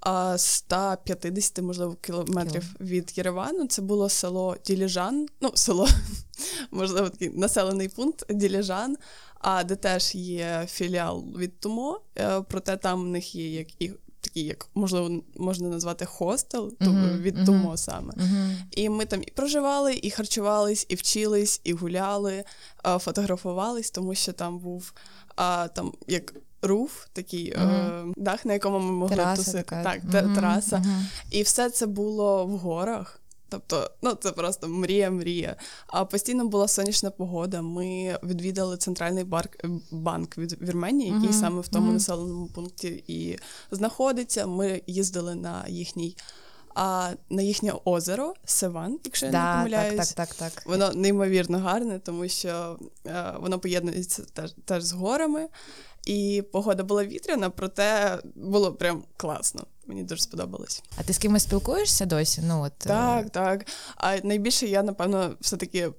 а, 0.00 0.38
150, 0.38 1.58
можливо, 1.58 1.96
кілометрів 2.00 2.64
від 2.80 3.18
Єревану. 3.18 3.66
Це 3.66 3.82
було 3.82 4.08
село 4.08 4.56
Діліжан, 4.64 5.26
ну, 5.40 5.50
село, 5.54 5.88
можливо, 6.70 7.08
такий 7.08 7.30
населений 7.30 7.88
пункт 7.88 8.24
Діліжан, 8.30 8.96
а 9.38 9.64
де 9.64 9.76
теж 9.76 10.14
є 10.14 10.66
філіал 10.70 11.24
від 11.38 11.60
Тумо, 11.60 12.00
е, 12.18 12.42
проте 12.48 12.76
там 12.76 13.02
в 13.02 13.06
них 13.06 13.34
є 13.34 13.50
як 13.50 13.82
і 13.82 13.92
такий, 14.32 14.44
як 14.44 14.68
можливо, 14.74 15.22
можна 15.36 15.68
назвати 15.68 16.04
хостел 16.04 16.72
Мгм, 16.80 17.18
від 17.20 17.34
мгм. 17.34 17.46
Тумо 17.46 17.76
саме. 17.76 18.12
Мгм. 18.16 18.56
І 18.70 18.88
ми 18.88 19.04
там 19.04 19.22
і 19.22 19.30
проживали, 19.30 20.00
і 20.02 20.10
харчувались, 20.10 20.86
і 20.88 20.94
вчились, 20.94 21.60
і 21.64 21.72
гуляли, 21.72 22.44
фотографувались, 22.98 23.90
тому 23.90 24.14
що 24.14 24.32
там 24.32 24.58
був 24.58 24.92
а, 25.36 25.68
там 25.68 25.92
як 26.06 26.34
руф, 26.62 27.06
такий 27.12 27.50
е, 27.50 28.04
дах, 28.16 28.44
на 28.44 28.52
якому 28.52 28.78
ми 28.78 28.92
могли 28.92 29.16
Тераса 29.16 29.36
тусити. 29.44 29.62
така. 29.62 29.82
Так, 29.82 30.04
mm-hmm. 30.04 30.34
тераса. 30.34 30.78
мгм. 30.78 31.06
І 31.30 31.42
все 31.42 31.70
це 31.70 31.86
було 31.86 32.46
в 32.46 32.56
горах. 32.56 33.21
Тобто, 33.52 33.90
ну 34.02 34.14
це 34.14 34.32
просто 34.32 34.68
мрія, 34.68 35.10
мрія. 35.10 35.56
А 35.86 36.04
постійно 36.04 36.46
була 36.46 36.68
сонячна 36.68 37.10
погода. 37.10 37.62
Ми 37.62 38.18
відвідали 38.22 38.76
центральний 38.76 39.24
барк, 39.24 39.64
банк 39.90 40.38
від 40.38 40.62
Вірменії, 40.62 41.10
який 41.10 41.28
Мгм, 41.28 41.40
саме 41.40 41.60
в 41.60 41.68
тому 41.68 41.84
мгм. 41.84 41.94
населеному 41.94 42.46
пункті 42.46 43.04
і 43.06 43.38
знаходиться. 43.70 44.46
Ми 44.46 44.82
їздили 44.86 45.34
на 45.34 45.64
їхній, 45.68 46.16
а 46.74 47.10
на 47.30 47.42
їхнє 47.42 47.72
озеро 47.84 48.34
Севан, 48.44 48.98
якщо 49.04 49.26
я 49.26 49.32
не 49.32 49.38
Да, 49.38 49.56
помиляюсь. 49.56 50.08
так, 50.12 50.28
так, 50.28 50.34
так, 50.36 50.50
так. 50.52 50.66
Воно 50.66 50.92
неймовірно 50.92 51.58
гарне, 51.58 51.98
тому 51.98 52.28
що 52.28 52.78
е, 53.06 53.34
воно 53.40 53.58
поєднується 53.58 54.22
теж, 54.32 54.54
теж 54.64 54.82
з 54.82 54.92
горами. 54.92 55.48
І 56.06 56.44
погода 56.52 56.82
була 56.82 57.04
вітряна, 57.04 57.50
проте 57.50 58.18
було 58.34 58.72
прям 58.72 59.04
класно. 59.16 59.64
Мені 59.86 60.02
дуже 60.04 60.22
сподобалось. 60.22 60.82
А 60.96 61.02
ти 61.02 61.12
з 61.12 61.18
кимось 61.18 61.42
спілкуєшся 61.42 62.06
досі? 62.06 62.42
Ну, 62.44 62.62
от, 62.62 62.72
е, 62.86 62.88
Так, 62.88 63.30
так. 63.30 63.66
А 63.96 64.16
найбільше 64.22 64.66
я, 64.66 64.82
напевно, 64.82 65.36
все-таки 65.40 65.78
е, 65.78 65.92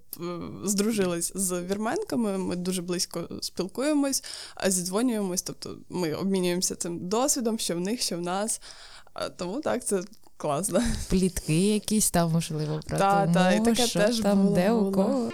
здружилась 0.64 1.32
з 1.36 1.62
вірменками. 1.62 2.38
Ми 2.38 2.56
дуже 2.56 2.82
близько 2.82 3.30
спілкуємось, 3.42 4.24
а 4.56 4.72
зідзвонюємось. 4.72 5.42
Тобто 5.42 5.78
ми 5.90 6.14
обмінюємося 6.14 6.76
цим 6.76 7.08
досвідом, 7.08 7.60
що 7.60 7.76
в 7.76 7.80
них, 7.80 8.02
що 8.02 8.18
в 8.18 8.22
нас. 8.22 8.62
Тому 9.38 9.62
так, 9.62 9.86
це 9.86 10.02
класно. 10.38 10.82
плітки 11.10 11.74
якісь 11.74 12.12
там, 12.12 12.32
можливо, 12.32 12.80
про 12.88 12.98
Та, 12.98 13.22
тому, 13.22 13.34
та, 13.34 13.52
і 13.52 13.66
таке 13.66 13.88
що 13.88 14.00
теж 14.00 14.20
там, 14.20 14.44
було, 14.44 14.56
де 14.56 14.72
у 14.72 14.92
кого. 14.92 15.30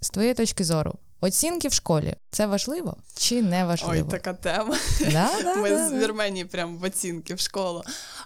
З 0.00 0.10
твоєї 0.10 0.34
точки 0.34 0.64
зору, 0.64 0.94
оцінки 1.20 1.68
в 1.68 1.72
школі 1.72 2.14
це 2.30 2.46
важливо 2.46 2.96
чи 3.16 3.42
не 3.42 3.64
важливо? 3.64 4.06
Ой, 4.06 4.10
така 4.10 4.34
тема. 4.34 4.76
Да, 5.00 5.30
да, 5.42 5.54
Ми 5.54 5.70
да, 5.70 5.88
з 5.88 5.90
да. 5.90 5.98
Вірменії 5.98 6.44
прям 6.44 6.78
в 6.78 6.82
оцінки 6.82 7.34
в 7.34 7.40
школу. 7.40 7.82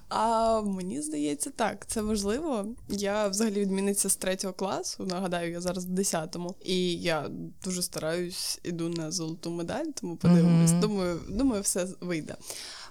А 0.08 0.60
мені 0.60 1.02
здається, 1.02 1.50
так, 1.50 1.86
це 1.86 2.02
важливо. 2.02 2.66
Я 2.88 3.28
взагалі 3.28 3.60
відмінниця 3.60 4.08
з 4.08 4.16
третього 4.16 4.52
класу. 4.52 5.06
Нагадаю, 5.06 5.52
я 5.52 5.60
зараз 5.60 5.86
в 5.86 5.90
10-му. 5.90 6.54
І 6.64 6.94
я 6.94 7.28
дуже 7.64 7.82
стараюсь, 7.82 8.58
іду 8.62 8.88
на 8.88 9.10
золоту 9.10 9.50
медаль, 9.50 9.86
тому 10.00 10.16
подивимось. 10.16 10.70
Мгм. 10.70 10.80
Думаю, 10.80 11.20
думаю, 11.28 11.62
все 11.62 11.86
вийде. 12.00 12.36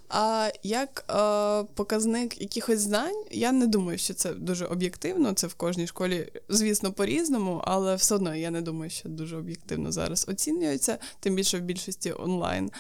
А 0.10 0.52
як 0.64 1.06
е, 1.10 1.74
показник 1.74 2.42
якихось 2.42 2.80
знань, 2.80 3.24
я 3.32 3.52
не 3.52 3.68
думаю, 3.68 3.98
що 3.98 4.14
це 4.14 4.34
дуже 4.34 4.66
об'єктивно. 4.66 5.34
Це 5.34 5.48
в 5.48 5.54
кожній 5.54 5.88
школі, 5.88 6.32
звісно, 6.50 6.94
по-різному, 6.94 7.62
але 7.66 7.96
все 7.96 8.16
одно 8.16 8.36
я 8.36 8.52
не 8.52 8.62
думаю, 8.62 8.92
що 8.92 9.10
дуже 9.10 9.38
об'єктивно 9.38 9.92
зараз 9.92 10.26
оцінюється, 10.30 10.98
тим 11.20 11.36
більше 11.36 11.58
в 11.58 11.62
більшості 11.62 12.14
онлайн. 12.20 12.72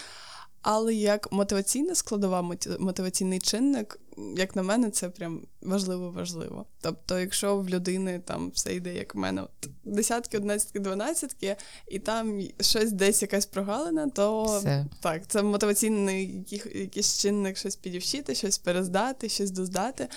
Але 0.61 0.93
як 0.93 1.31
мотиваційна 1.31 1.95
складова, 1.95 2.55
мотиваційний 2.79 3.39
чинник, 3.39 3.99
як 4.35 4.55
на 4.55 4.63
мене, 4.63 4.89
це 4.89 5.09
прям 5.09 5.41
важливо 5.61 6.11
важливо. 6.11 6.65
Тобто, 6.81 7.19
якщо 7.19 7.57
в 7.57 7.69
людини 7.69 8.21
там 8.25 8.51
все 8.53 8.75
йде, 8.75 8.95
як 8.95 9.15
в 9.15 9.17
мене, 9.17 9.41
от 9.41 9.69
десятки, 9.83 10.37
одинадцятки, 10.37 10.79
дванадцятки, 10.79 11.55
і 11.87 11.99
там 11.99 12.41
щось 12.61 12.91
десь 12.91 13.21
якась 13.21 13.45
прогалина, 13.45 14.09
то 14.09 14.43
Все. 14.43 14.85
так, 15.01 15.27
це 15.27 15.43
мотиваційний 15.43 16.45
якийсь 16.75 17.19
чинник, 17.19 17.57
щось 17.57 17.75
підівчити, 17.75 18.35
щось 18.35 18.57
перездати, 18.57 19.29
щось 19.29 19.51
доздати. 19.51 20.07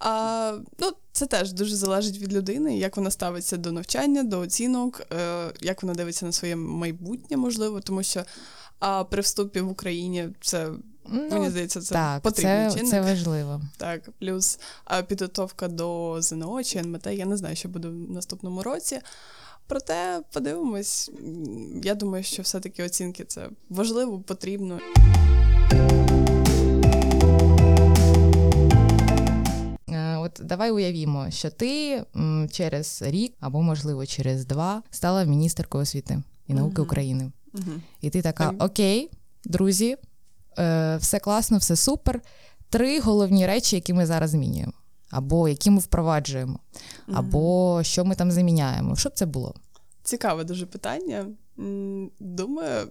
А, 0.00 0.58
ну, 0.78 0.92
це 1.12 1.26
теж 1.26 1.52
дуже 1.52 1.76
залежить 1.76 2.18
від 2.18 2.32
людини, 2.32 2.78
як 2.78 2.96
вона 2.96 3.10
ставиться 3.10 3.56
до 3.56 3.72
навчання, 3.72 4.22
до 4.22 4.40
оцінок, 4.40 5.02
е, 5.12 5.52
як 5.60 5.82
вона 5.82 5.94
дивиться 5.94 6.26
на 6.26 6.32
своє 6.32 6.56
майбутнє, 6.56 7.36
можливо, 7.36 7.80
тому 7.80 8.02
що 8.02 8.24
а, 8.80 9.04
при 9.04 9.22
вступі 9.22 9.60
в 9.60 9.68
Україні 9.70 10.28
це, 10.40 10.68
Ну, 11.12 11.28
мені 11.30 11.50
здається, 11.50 11.80
це 11.80 11.94
так, 11.94 12.22
потрібний 12.22 12.70
це, 12.70 12.86
це 12.86 13.00
важливо. 13.00 13.60
Так, 13.76 14.10
плюс 14.18 14.58
підготовка 15.06 15.68
до 15.68 16.16
ЗНО 16.22 16.62
чи 16.62 16.78
НМТ. 16.78 17.06
Я 17.06 17.26
не 17.26 17.36
знаю, 17.36 17.56
що 17.56 17.68
буде 17.68 17.88
в 17.88 17.92
наступному 17.92 18.62
році. 18.62 19.00
Проте 19.66 20.20
подивимось. 20.32 21.10
Я 21.82 21.94
думаю, 21.94 22.24
що 22.24 22.42
все-таки 22.42 22.84
оцінки 22.84 23.24
це 23.24 23.48
важливо, 23.68 24.20
потрібно. 24.20 24.78
Е, 29.88 30.16
От 30.16 30.40
давай 30.44 30.70
уявімо, 30.70 31.26
що 31.30 31.50
ти 31.50 32.02
через 32.50 33.02
рік 33.02 33.34
або, 33.40 33.62
можливо, 33.62 34.06
через 34.06 34.44
два 34.46 34.82
стала 34.90 35.24
міністеркою 35.24 35.82
освіти 35.82 36.22
і 36.46 36.54
науки 36.54 36.74
Мгм. 36.74 36.82
України. 36.82 37.30
Угу. 37.54 37.72
І 38.00 38.10
ти 38.10 38.22
така: 38.22 38.54
Окей, 38.58 39.10
друзі, 39.44 39.96
е, 40.58 40.96
все 40.96 41.18
класно, 41.18 41.58
все 41.58 41.76
супер. 41.76 42.20
Три 42.70 43.00
головні 43.00 43.46
речі, 43.46 43.76
які 43.76 43.92
ми 43.92 44.06
зараз 44.06 44.30
змінюємо, 44.30 44.72
або 45.10 45.48
які 45.48 45.70
ми 45.70 45.78
впроваджуємо, 45.78 46.60
або 47.12 47.80
що 47.82 48.04
ми 48.04 48.14
там 48.14 48.30
заміняємо. 48.30 48.96
Що 48.96 49.08
б 49.08 49.12
це 49.12 49.26
було? 49.26 49.54
Цікаве 50.02 50.44
дуже 50.44 50.66
питання. 50.66 51.26
Думаю, 52.20 52.88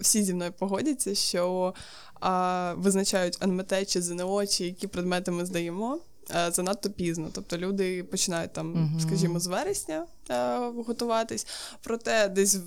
всі 0.00 0.22
зі 0.22 0.34
мною 0.34 0.52
погодяться, 0.52 1.14
що 1.14 1.74
а, 2.20 2.74
визначають 2.76 3.42
НМТ 3.42 3.88
чи 3.88 4.02
ЗНО, 4.02 4.46
чи 4.46 4.64
які 4.64 4.86
предмети 4.86 5.30
ми 5.30 5.46
здаємо. 5.46 5.98
Е, 6.36 6.50
Занадто 6.50 6.90
пізно, 6.90 7.28
тобто 7.32 7.58
люди 7.58 8.04
починають 8.04 8.52
там, 8.52 8.70
Мгм. 8.70 9.00
скажімо, 9.00 9.40
з 9.40 9.46
вересня 9.46 10.06
е, 10.30 10.58
готуватись, 10.86 11.46
проте 11.82 12.28
десь 12.28 12.58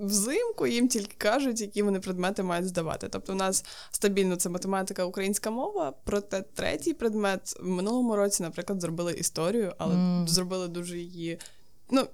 взимку 0.00 0.66
їм 0.66 0.88
тільки 0.88 1.14
кажуть, 1.18 1.60
які 1.60 1.82
вони 1.82 2.00
предмети 2.00 2.42
мають 2.42 2.68
здавати. 2.68 3.08
Тобто, 3.10 3.32
у 3.32 3.36
нас 3.36 3.64
стабільно 3.90 4.36
це 4.36 4.48
математика, 4.48 5.04
українська 5.04 5.50
мова. 5.50 5.92
Проте 6.04 6.42
третій 6.54 6.94
предмет 6.94 7.56
в 7.60 7.68
минулому 7.68 8.16
році, 8.16 8.42
наприклад, 8.42 8.80
зробили 8.80 9.12
історію, 9.12 9.72
але 9.78 9.94
Мгм. 9.94 10.28
зробили 10.28 10.68
дуже 10.68 10.98
її. 10.98 11.38
Ну, 11.90 12.06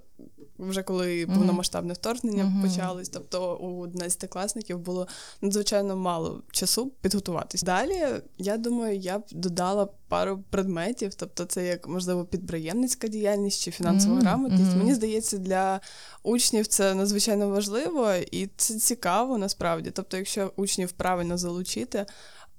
вже 0.59 0.83
коли 0.83 1.25
повномасштабне 1.25 1.93
вторгнення 1.93 2.43
Мгм. 2.43 2.61
почалось, 2.69 3.09
тобто 3.09 3.55
у 3.55 3.87
11-класників 3.87 4.77
було 4.77 5.07
надзвичайно 5.41 5.95
мало 5.95 6.41
часу 6.51 6.91
підготуватись. 7.01 7.63
Далі, 7.63 8.05
я 8.37 8.57
думаю, 8.57 8.97
я 8.97 9.19
б 9.19 9.23
додала 9.31 9.87
пару 10.07 10.43
предметів, 10.49 11.13
тобто 11.15 11.45
це 11.45 11.65
як 11.65 11.87
можливо 11.87 12.25
підприємницька 12.25 13.07
діяльність 13.07 13.61
чи 13.61 13.71
фінансова 13.71 14.13
Мгм. 14.15 14.21
грамотність. 14.23 14.75
Мені 14.75 14.93
здається, 14.93 15.37
для 15.37 15.79
учнів 16.23 16.67
це 16.67 16.93
надзвичайно 16.95 17.49
важливо 17.49 18.11
і 18.31 18.49
це 18.57 18.73
цікаво 18.79 19.37
насправді. 19.37 19.91
Тобто, 19.91 20.17
якщо 20.17 20.51
учнів 20.55 20.91
правильно 20.91 21.37
залучити. 21.37 22.05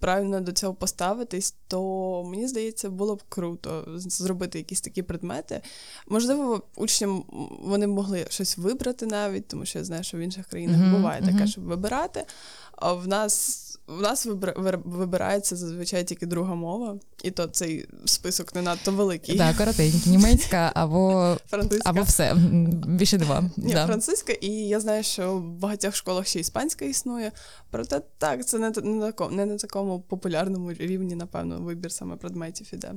Правильно 0.04 0.40
до 0.40 0.52
цього 0.52 0.74
поставитись, 0.74 1.54
то 1.68 2.24
мені 2.24 2.48
здається, 2.48 2.90
було 2.90 3.16
б 3.16 3.22
круто 3.28 3.84
зробити 3.96 4.58
якісь 4.58 4.80
такі 4.80 5.02
предмети. 5.02 5.60
Можливо, 6.08 6.62
учням 6.76 7.24
вони 7.62 7.86
могли 7.86 8.26
щось 8.30 8.58
вибрати 8.58 9.06
навіть, 9.06 9.48
тому 9.48 9.64
що 9.64 9.78
я 9.78 9.84
знаю, 9.84 10.04
що 10.04 10.16
в 10.16 10.20
інших 10.20 10.46
країнах 10.46 10.96
буває 10.96 11.22
таке, 11.22 11.46
щоб 11.46 11.64
вибирати. 11.64 12.24
А 12.72 12.92
в 12.92 13.08
нас 13.08 13.63
в 13.86 14.00
нас 14.00 14.26
вибирається 14.84 15.56
зазвичай 15.56 16.04
тільки 16.04 16.26
друга 16.26 16.54
мова, 16.54 16.98
і 17.22 17.30
то 17.30 17.46
цей 17.46 17.88
список 18.04 18.54
не 18.54 18.62
надто 18.62 18.92
великий. 18.92 19.38
Так, 19.38 19.56
коротенькі, 19.56 20.10
німецька 20.10 20.72
або, 20.74 21.36
Французька. 21.46 21.90
або 21.90 22.02
все. 22.02 22.34
Більше 22.86 23.18
два. 23.18 23.50
Ні, 23.56 23.72
да. 23.72 23.86
французька, 23.86 24.32
і 24.32 24.48
я 24.50 24.80
знаю, 24.80 25.02
що 25.02 25.36
в 25.36 25.42
багатьох 25.42 25.96
школах 25.96 26.26
ще 26.26 26.40
іспанська 26.40 26.84
існує. 26.84 27.32
Проте 27.70 28.00
так, 28.18 28.46
це 28.46 28.58
не, 28.58 28.70
не, 28.70 29.12
не 29.30 29.46
на 29.46 29.56
такому 29.56 30.00
популярному 30.00 30.72
рівні, 30.72 31.14
напевно, 31.14 31.60
вибір 31.60 31.92
саме 31.92 32.16
предметів 32.16 32.70
іде. 32.72 32.92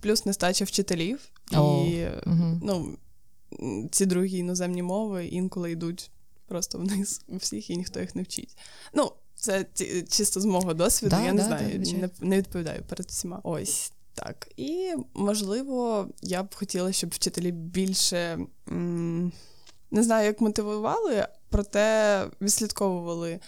Плюс 0.00 0.26
нестача 0.26 0.64
вчителів, 0.64 1.20
О, 1.52 1.84
і 1.86 2.08
мгм. 2.26 2.60
ну, 2.64 2.96
ці 3.90 4.06
другі 4.06 4.38
іноземні 4.38 4.82
мови 4.82 5.26
інколи 5.26 5.72
йдуть 5.72 6.10
просто 6.46 6.78
вниз 6.78 7.20
у 7.28 7.36
всіх, 7.36 7.70
і 7.70 7.76
ніхто 7.76 8.00
їх 8.00 8.14
не 8.14 8.22
вчить. 8.22 8.56
Ну, 8.94 9.12
це 9.40 9.66
чисто 10.10 10.40
з 10.40 10.44
мого 10.44 10.74
досвіду, 10.74 11.16
Да, 11.16 11.22
я 11.24 11.32
не 11.32 11.42
да, 11.42 11.46
знаю, 11.48 11.78
да, 11.78 11.92
не, 11.92 12.10
не 12.20 12.36
відповідаю 12.38 12.82
перед 12.88 13.06
всіма. 13.06 13.40
Ось 13.44 13.92
так. 14.14 14.48
І 14.56 14.92
можливо, 15.14 16.08
я 16.22 16.42
б 16.42 16.54
хотіла, 16.54 16.92
щоб 16.92 17.10
вчителі 17.10 17.52
більше 17.52 18.38
м, 18.68 19.32
не 19.90 20.02
знаю, 20.02 20.26
як 20.26 20.40
мотивували, 20.40 21.26
проте 21.50 22.24
відслідковували 22.40 23.40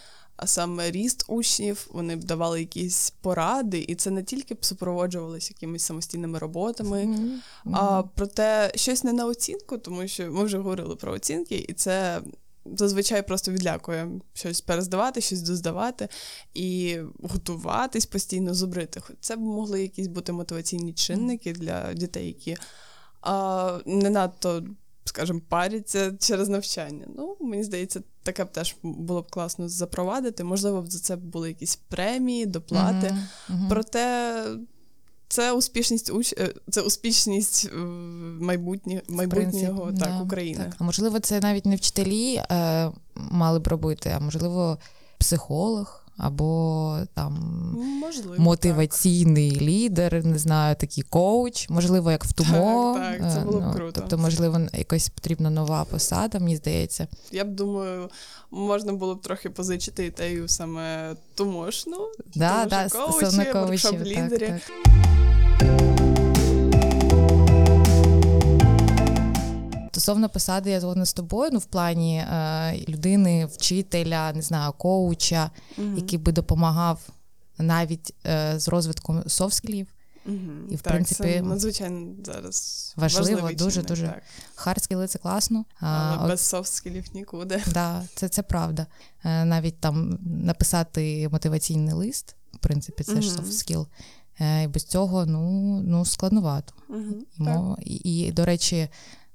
а 0.43 0.47
саме 0.47 0.91
ріст 0.91 1.25
учнів. 1.29 1.87
Вони 1.93 2.17
б 2.17 2.25
давали 2.25 2.61
якісь 2.61 3.11
поради, 3.21 3.85
і 3.89 3.95
це 3.95 4.11
не 4.11 4.23
тільки 4.23 4.55
б 4.55 4.65
супроводжувалося 4.65 5.53
якимись 5.57 5.83
самостійними 5.83 6.39
роботами, 6.39 7.05
Мгм. 7.05 7.41
а 7.75 8.03
проте 8.15 8.73
щось 8.75 9.05
не 9.05 9.13
на 9.13 9.27
оцінку, 9.27 9.79
тому 9.79 10.09
що 10.09 10.33
ми 10.33 10.45
вже 10.45 10.57
говорили 10.59 10.97
про 10.97 11.13
оцінки, 11.13 11.67
і 11.69 11.73
це. 11.73 12.21
Зазвичай 12.65 13.27
просто 13.27 13.53
відлякує 13.53 14.09
щось 14.35 14.61
перездавати, 14.61 15.21
щось 15.21 15.43
доздавати 15.43 16.09
і 16.55 16.99
готуватись 17.23 18.07
постійно 18.07 18.55
зубрити. 18.55 19.01
Хоч 19.01 19.17
це 19.21 19.37
б 19.37 19.41
могли 19.41 19.83
якісь 19.83 20.07
бути 20.07 20.33
мотиваційні 20.33 20.93
чинники 20.93 21.53
для 21.53 21.95
дітей, 21.95 22.27
які 22.27 22.57
а, 23.21 23.79
не 23.87 24.11
надто, 24.11 24.65
скажімо, 25.05 25.41
паряться 25.49 26.13
через 26.19 26.49
навчання. 26.49 27.07
Ну, 27.17 27.37
мені 27.41 27.65
здається, 27.65 28.03
таке 28.23 28.45
б 28.45 28.53
теж 28.53 28.77
було 28.83 29.23
б 29.23 29.31
класно 29.31 29.69
запровадити. 29.69 30.45
Можливо, 30.45 30.83
б 30.83 30.91
за 30.91 30.99
це 30.99 31.17
були 31.17 31.49
якісь 31.49 31.77
премії, 31.77 32.47
доплати. 32.47 33.17
Мгм. 33.49 33.67
Проте 33.69 34.45
це 35.31 35.53
успішність 35.53 36.11
уч... 36.11 36.33
е, 36.33 36.55
це 36.71 36.81
успішність 36.81 37.71
е, 37.73 37.77
майбутнє... 37.77 39.03
Майбутнього 39.09 39.87
принципі, 39.87 39.99
так, 40.01 40.11
да, 40.11 40.23
України. 40.23 40.65
Так. 40.65 40.75
А 40.79 40.85
можливо, 40.85 41.21
це 41.21 41.41
навіть 41.41 41.67
не 41.67 41.77
вчителі 41.77 42.35
е, 42.35 42.91
мали 43.15 43.59
б 43.59 43.67
робити, 43.67 44.13
а 44.17 44.21
можливо, 44.21 44.79
психолог 45.19 46.00
або 46.21 46.99
там 47.15 47.35
Можливо. 48.01 48.35
мотиваційний 48.39 49.61
лідер, 49.61 50.25
не 50.25 50.39
знаю, 50.39 50.77
такий 50.77 51.05
коуч, 51.05 51.69
можливо, 51.71 52.11
як 52.11 52.25
в 52.25 52.33
ТУМО. 52.33 52.95
Так, 52.99 53.21
так, 53.21 53.33
це 53.33 53.41
було 53.41 53.51
було 53.51 53.61
б 53.61 53.65
ну, 53.67 53.73
круто. 53.73 53.93
Тобто, 54.01 54.19
можливо, 54.19 54.61
якась 54.73 55.09
потрібна 55.09 55.51
нова 55.51 55.85
посада, 55.85 56.39
мені 56.39 56.57
здається. 56.57 57.09
Я 57.33 57.45
б 57.45 57.49
думаю, 57.49 58.11
можна 58.51 58.93
було 58.93 59.15
б 59.15 59.23
трохи 59.23 59.51
позичити 59.51 60.05
ідею 60.05 60.49
саме 60.49 61.17
тумошну. 61.35 61.97
Да, 62.35 62.67
тому 62.67 62.71
да, 62.71 62.89
коучі, 62.89 63.37
воркшоп-лідері. 63.37 64.39
Так, 64.39 64.61
так. 64.61 65.30
Стосовно 70.01 70.29
посади, 70.29 70.71
я 70.71 70.81
згодна 70.81 71.05
з 71.05 71.13
тобою, 71.13 71.51
ну 71.53 71.59
в 71.59 71.65
плані 71.65 72.17
е, 72.19 72.85
людини, 72.89 73.47
вчителя, 73.47 74.33
не 74.33 74.43
знаю, 74.43 74.73
коуча, 74.73 75.51
Мгм. 75.77 75.97
який 75.97 76.19
би 76.19 76.33
допомагав 76.33 77.01
навіть 77.59 78.15
е, 78.27 78.59
з 78.59 78.69
розвитком 78.69 79.21
софт-скілів. 79.21 79.87
І, 80.71 80.77
в 80.77 80.81
так, 80.81 80.93
принципі, 80.93 81.23
це 81.23 81.43
надзвичайно 81.43 82.07
зараз 82.25 82.95
важливо, 82.97 83.51
дуже 83.53 83.83
дуже 83.83 84.21
Так. 84.65 84.81
Це 85.09 85.19
класно. 85.19 85.65
Але 85.81 86.17
от- 86.23 86.29
без 86.29 86.41
софт-скілів 86.55 87.05
нікуди. 87.15 87.63
Да, 87.73 88.03
це, 88.15 88.29
це 88.29 88.43
правда. 88.43 88.87
Е, 89.25 89.45
Навіть 89.45 89.81
там 89.81 90.19
написати 90.23 91.29
мотиваційний 91.33 91.95
лист, 91.95 92.37
в 92.53 92.59
принципі, 92.59 93.05
це 93.05 93.21
ж 93.23 93.35
Мгм. 93.35 93.45
soft 93.45 93.51
skill. 93.51 93.87
Е, 94.41 94.63
І 94.63 94.67
без 94.67 94.85
цього 94.85 95.27
ну, 95.27 95.41
ну 95.87 96.05
складновато. 96.05 96.73
І, 97.81 97.95
і, 97.95 98.21
і, 98.21 98.33
до 98.33 98.45
речі, 98.45 98.89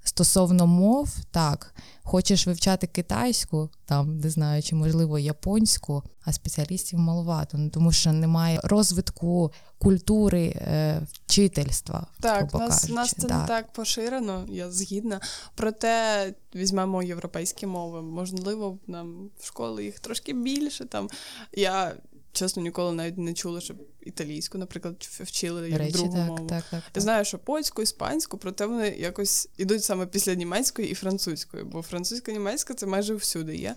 стосовно 0.07 0.67
мов, 0.67 1.15
так, 1.31 1.75
хочеш 2.03 2.47
вивчати 2.47 2.87
китайську, 2.87 3.69
там, 3.85 4.17
не 4.19 4.29
знаю, 4.29 4.63
чи 4.63 4.75
можливо 4.75 5.19
японську, 5.19 6.03
а 6.23 6.33
спеціалістів 6.33 6.99
маловато, 6.99 7.57
ну, 7.57 7.69
тому 7.69 7.91
що 7.91 8.11
немає 8.13 8.59
розвитку 8.63 9.51
культури 9.77 10.53
е, 10.55 11.01
вчительства. 11.11 12.07
Так, 12.19 12.53
нас, 12.53 12.89
нас 12.89 13.15
це 13.17 13.27
да. 13.27 13.41
не 13.41 13.47
так 13.47 13.73
поширено, 13.73 14.45
я 14.49 14.71
згідна. 14.71 15.19
Проте 15.55 16.33
візьмемо 16.55 17.03
європейські 17.03 17.67
мови. 17.67 18.01
Можливо, 18.01 18.77
нам 18.87 19.29
в 19.39 19.45
школи 19.47 19.83
їх 19.83 19.99
трошки 19.99 20.33
більше. 20.33 20.85
Там 20.85 21.09
я 21.51 21.95
чесно 22.35 22.63
ніколи 22.63 22.93
навіть 22.93 23.17
не 23.17 23.33
чула, 23.33 23.61
щоб 23.61 23.77
італійську, 24.01 24.57
наприклад, 24.57 24.95
вчили 25.01 25.69
як 25.69 25.79
речі, 25.79 25.93
другу 25.93 26.13
так, 26.13 26.27
мову. 26.27 26.47
так, 26.47 26.63
так, 26.71 26.83
Я 26.95 27.01
знаю, 27.01 27.25
що 27.25 27.37
польську, 27.39 27.81
іспанську, 27.81 28.37
проте 28.37 28.65
вони 28.65 28.89
якось 28.89 29.49
ідуть 29.57 29.83
саме 29.83 30.05
після 30.05 30.33
німецької 30.33 30.91
і 30.91 30.93
французької, 30.93 31.63
бо 31.63 31.81
французька 31.81 32.31
німецька 32.31 32.73
це 32.73 32.85
майже 32.85 33.15
всюди 33.15 33.55
є. 33.55 33.75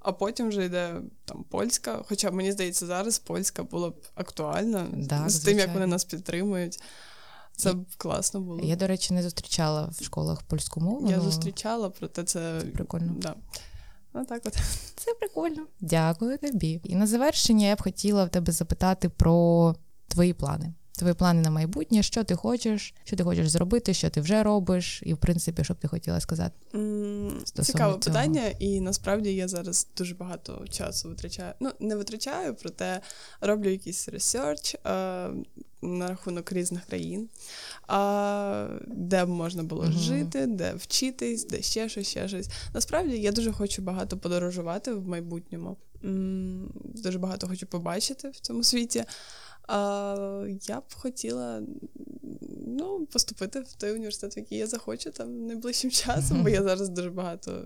А 0.00 0.12
потім 0.12 0.48
вже 0.48 0.64
йде 0.64 0.94
там 1.24 1.44
польська. 1.48 2.04
Хоча 2.08 2.30
мені 2.30 2.52
здається, 2.52 2.86
зараз 2.86 3.18
польська 3.18 3.62
була 3.62 3.90
б 3.90 4.06
актуальна 4.14 4.86
Так, 5.08 5.30
з 5.30 5.40
тим, 5.40 5.58
як 5.58 5.74
вони 5.74 5.86
нас 5.86 6.04
підтримують. 6.04 6.80
Це 7.56 7.72
б 7.72 7.86
класно 7.96 8.40
було. 8.40 8.60
Я, 8.64 8.76
до 8.76 8.86
речі, 8.86 9.14
не 9.14 9.22
зустрічала 9.22 9.90
в 9.98 10.04
школах 10.04 10.42
польську 10.42 10.80
мову. 10.80 11.10
Я 11.10 11.16
ну, 11.16 11.22
зустрічала, 11.22 11.90
проте 11.90 12.24
це 12.24 12.60
Прикольно. 12.74 13.14
Да. 13.16 13.34
Ну 14.14 14.24
так 14.24 14.42
от. 14.46 14.54
Це 14.96 15.14
прикольно. 15.20 15.62
Дякую 15.80 16.38
тобі. 16.38 16.80
І 16.84 16.94
на 16.94 17.06
завершення 17.06 17.66
я 17.66 17.76
б 17.76 17.82
хотіла 17.82 18.24
в 18.24 18.28
тебе 18.28 18.52
запитати 18.52 19.08
про 19.08 19.74
твої 20.08 20.32
плани. 20.32 20.72
Твої 20.92 21.14
плани 21.14 21.40
на 21.40 21.50
майбутнє, 21.50 22.02
що 22.02 22.24
ти 22.24 22.34
хочеш, 22.34 22.94
що 23.04 23.16
ти 23.16 23.24
хочеш 23.24 23.48
зробити, 23.48 23.94
що 23.94 24.10
ти 24.10 24.20
вже 24.20 24.42
робиш, 24.42 25.02
і 25.06 25.14
в 25.14 25.18
принципі, 25.18 25.64
що 25.64 25.74
б 25.74 25.76
ти 25.76 25.88
хотіла 25.88 26.20
сказати. 26.20 26.54
Стосовно 27.44 27.64
Цікаве 27.64 27.92
цього. 27.92 27.98
питання, 27.98 28.42
і 28.58 28.80
насправді 28.80 29.34
я 29.34 29.48
зараз 29.48 29.88
дуже 29.96 30.14
багато 30.14 30.64
часу 30.70 31.08
витрачаю. 31.08 31.52
Ну, 31.60 31.70
не 31.80 31.96
витрачаю, 31.96 32.54
проте 32.54 33.00
роблю 33.40 33.70
якийсь 33.70 34.08
research 34.08 34.76
на 35.82 36.08
рахунок 36.08 36.52
різних 36.52 36.84
країн, 36.84 37.28
а, 37.88 38.68
де 38.86 39.24
б 39.24 39.28
можна 39.28 39.62
було 39.62 39.82
Мгм. 39.82 39.92
жити, 39.92 40.46
де 40.46 40.74
вчитись, 40.74 41.46
де 41.46 41.62
ще 41.62 41.88
щось, 41.88 42.06
ще 42.06 42.28
щось. 42.28 42.48
Насправді 42.74 43.16
я 43.18 43.32
дуже 43.32 43.52
хочу 43.52 43.82
багато 43.82 44.18
подорожувати 44.18 44.92
в 44.92 45.08
майбутньому. 45.08 45.76
Дуже 46.84 47.18
багато 47.18 47.48
хочу 47.48 47.66
побачити 47.66 48.28
в 48.30 48.40
цьому 48.40 48.64
світі. 48.64 49.04
А, 49.68 50.44
я 50.62 50.80
б 50.80 50.84
хотіла 50.94 51.62
ну, 52.66 53.06
поступити 53.06 53.60
в 53.60 53.72
той 53.72 53.92
університет, 53.92 54.36
в 54.36 54.38
який 54.38 54.58
я 54.58 54.66
захочу 54.66 55.10
там 55.10 55.46
найближчим 55.46 55.90
часом, 55.90 56.42
бо 56.42 56.48
я 56.48 56.62
зараз 56.62 56.88
дуже 56.88 57.10
багато 57.10 57.64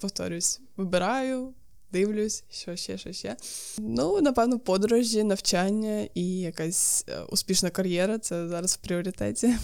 повторюсь, 0.00 0.60
вибираю, 0.76 1.54
дивлюсь, 1.96 2.44
що 2.50 2.76
ще, 2.76 2.98
що 2.98 3.12
ще. 3.12 3.36
Ну, 3.78 4.20
напевно, 4.20 4.58
подорожі, 4.58 5.24
навчання 5.24 6.08
і 6.14 6.38
якась 6.38 7.04
е, 7.08 7.20
успішна 7.28 7.70
кар'єра 7.70 8.18
це 8.18 8.48
зараз 8.48 8.74
в 8.74 8.76
пріоритеті. 8.76 9.54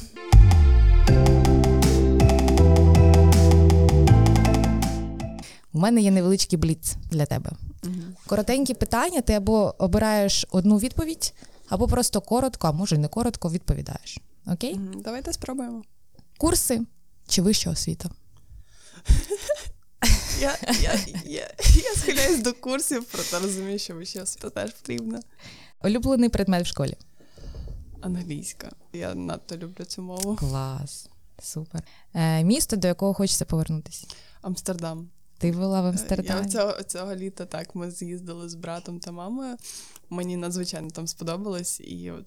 У 5.73 5.79
мене 5.79 6.01
є 6.01 6.11
невеличкий 6.11 6.59
бліц 6.59 6.97
для 7.11 7.27
тебе. 7.27 7.51
Коротенькі 8.27 8.75
питання, 8.75 9.21
ти 9.21 9.33
або 9.33 9.75
обираєш 9.79 10.47
одну 10.51 10.79
відповідь, 10.79 11.35
або 11.69 11.89
просто 11.89 12.21
коротко, 12.21 12.69
а 12.69 12.73
може 12.73 12.99
не 12.99 13.09
коротко 13.09 13.51
відповідаєш. 13.51 14.19
Окей? 14.47 14.81
Давайте 15.05 15.33
спробуємо. 15.33 15.83
Курси 16.39 16.81
чи 17.29 17.43
вища 17.43 17.71
освіта? 17.71 18.11
Я, 20.43 20.57
я, 20.83 20.99
я, 21.25 21.55
я 21.75 21.95
схиляюсь 21.97 22.43
до 22.43 22.53
курсів, 22.53 23.05
проте 23.13 23.39
розумію, 23.39 23.79
що 23.79 23.95
вища 23.95 24.23
освіта 24.23 24.51
теж 24.51 24.71
потрібна. 24.73 25.23
Улюблений 25.85 26.29
предмет 26.29 26.65
в 26.65 26.69
школі. 26.69 26.95
Англійська. 28.01 28.71
Я 28.93 29.15
надто 29.15 29.57
люблю 29.57 29.85
цю 29.85 30.03
мову. 30.03 30.37
Клас. 30.37 31.09
Супер. 31.43 31.83
Е, 32.15 32.45
місто, 32.45 32.77
до 32.77 32.89
якого 32.89 33.15
хочеться 33.15 33.45
повернутися. 33.45 34.07
Амстердам. 34.43 35.09
Ти 35.39 35.53
була 35.53 35.81
в 35.83 35.85
Е, 35.87 35.89
Амстердамі. 35.89 36.41
Я 36.43 36.49
цього, 36.49 36.83
цього 36.83 37.15
літа 37.15 37.47
так 37.47 37.75
ми 37.75 37.91
з'їздили 37.91 38.49
з 38.49 38.55
братом 38.55 38.99
та 39.01 39.13
мамою. 39.13 39.57
Мені 40.11 40.37
надзвичайно 40.37 40.91
там 40.91 41.07
сподобалось, 41.07 41.81
і 41.81 42.11
от 42.11 42.25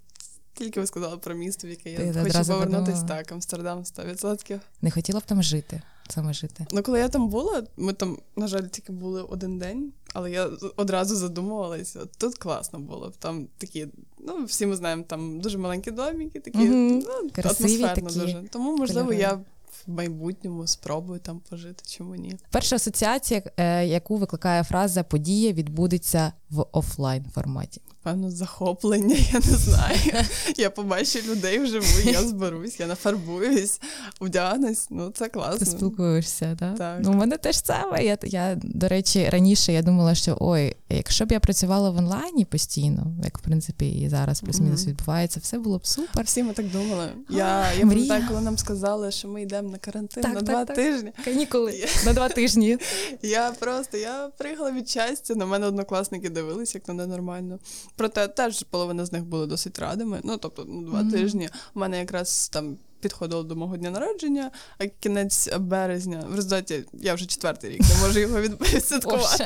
тільки 0.53 0.79
ви 0.79 0.87
сказали 0.87 1.17
про 1.17 1.35
місто, 1.35 1.67
в 1.67 1.69
яке 1.69 1.91
я 1.91 2.23
хочу 2.23 2.45
повернутися. 2.45 3.03
Так, 3.03 3.31
Амстердам 3.31 3.79
100%. 3.79 4.59
Не 4.81 4.91
хотіла 4.91 5.19
б 5.19 5.23
там 5.23 5.43
жити, 5.43 5.81
саме 6.09 6.33
жити. 6.33 6.67
Ну, 6.71 6.83
коли 6.83 6.99
я 6.99 7.09
там 7.09 7.29
була, 7.29 7.63
ми 7.77 7.93
там, 7.93 8.17
на 8.35 8.47
жаль, 8.47 8.63
тільки 8.63 8.91
були 8.91 9.21
один 9.21 9.57
день, 9.59 9.93
але 10.13 10.31
я 10.31 10.49
одразу 10.75 11.15
задумувалася. 11.15 12.05
Тут 12.17 12.35
класно 12.35 12.79
було. 12.79 13.13
Там 13.19 13.47
такі, 13.57 13.87
ну, 14.19 14.45
всі 14.45 14.65
ми 14.65 14.75
знаємо, 14.75 15.03
там 15.07 15.39
дуже 15.39 15.57
маленькі 15.57 15.91
доміки, 15.91 16.39
такі 16.39 16.69
угу. 16.69 17.03
ну, 17.07 17.29
Красиві 17.33 17.83
атмосферно 17.83 18.09
такі, 18.09 18.19
дуже. 18.19 18.43
Тому, 18.51 18.77
можливо, 18.77 19.07
кольорові. 19.07 19.21
я 19.21 19.39
в 19.87 19.91
майбутньому 19.91 20.67
спробую 20.67 21.19
там 21.19 21.41
пожити, 21.49 21.83
чому 21.87 22.15
ні. 22.15 22.35
Перша 22.51 22.75
асоціація, 22.75 23.41
е, 23.57 23.85
яку 23.85 24.17
викликає 24.17 24.63
фраза 24.63 25.03
подія 25.03 25.51
відбудеться 25.51 26.33
в 26.49 26.65
офлайн 26.71 27.25
форматі. 27.35 27.81
Певно, 28.03 28.31
захоплення, 28.31 29.15
я 29.15 29.39
не 29.39 29.57
знаю. 29.57 29.97
Я 30.57 30.69
побачу 30.69 31.19
людей 31.19 31.59
вживу, 31.59 31.85
я 32.11 32.21
зберусь, 32.23 32.79
я 32.79 32.87
нафарбуюсь, 32.87 33.79
вдягнусь. 34.21 34.87
Ну, 34.89 35.09
це 35.09 35.23
Ти 35.25 35.29
класно. 35.31 35.65
спілкуєшся, 35.65 36.55
так? 36.59 36.77
Так. 36.77 36.99
Ну, 37.03 37.11
у 37.11 37.13
мене 37.13 37.37
теж 37.37 37.63
саме. 37.65 38.03
Я, 38.03 38.17
я, 38.23 38.55
до 38.63 38.87
речі, 38.87 39.29
раніше 39.29 39.73
я 39.73 39.81
думала, 39.81 40.15
що 40.15 40.37
ой, 40.39 40.75
якщо 40.89 41.25
б 41.25 41.31
я 41.31 41.39
працювала 41.39 41.89
в 41.89 41.97
онлайні 41.97 42.45
постійно, 42.45 43.15
як 43.23 43.37
в 43.37 43.41
принципі 43.41 43.89
і 43.89 44.09
зараз 44.09 44.41
плюс-мінус 44.41 44.87
відбувається, 44.87 45.39
все 45.39 45.59
було 45.59 45.77
б 45.77 45.85
супер. 45.87 46.25
Всі 46.25 46.43
ми 46.43 46.53
так 46.53 46.71
думали. 46.71 47.07
Я, 47.29 47.73
я 47.73 47.79
пам'ятаю, 47.87 48.23
коли 48.27 48.41
нам 48.41 48.57
сказали, 48.57 49.11
що 49.11 49.27
ми 49.27 49.41
йдемо 49.41 49.64
йдемо 49.65 49.71
на 49.71 49.77
карантин 49.77 50.23
Так, 50.23 50.33
на 50.33 50.39
так, 50.39 50.45
два 50.45 50.65
так. 50.65 50.75
тижні. 50.75 51.11
Канікули 51.25 51.85
на 52.05 52.13
два 52.13 52.29
тижні. 52.29 52.77
Я 53.21 53.51
просто 53.51 53.97
я 53.97 54.29
приїхала 54.37 54.71
від 54.71 54.89
щастя. 54.89 55.35
На 55.35 55.45
мене 55.45 55.67
однокласники 55.67 56.29
дивилися, 56.29 56.77
як 56.77 56.87
на 56.87 56.93
ненормально. 56.93 57.59
Проте 57.95 58.27
теж 58.27 58.63
половина 58.63 59.05
з 59.05 59.11
них 59.11 59.25
були 59.25 59.47
досить 59.47 59.79
радими. 59.79 60.19
Ну 60.23 60.37
тобто, 60.37 60.65
ну, 60.67 60.81
два 60.81 60.99
Мгм. 61.01 61.11
тижні. 61.11 61.49
У 61.75 61.79
мене 61.79 61.99
якраз 61.99 62.49
там. 62.49 62.77
Підходило 62.99 63.43
до 63.43 63.55
мого 63.55 63.77
дня 63.77 63.89
народження, 63.91 64.51
а 64.77 64.85
кінець 64.85 65.49
березня. 65.57 66.23
В 66.29 66.35
результаті 66.35 66.85
я 66.93 67.13
вже 67.13 67.25
четвертий 67.25 67.71
рік 67.71 67.81
не 67.81 68.07
можу 68.07 68.19
його 68.19 68.41
відсвяткувати. 68.41 69.45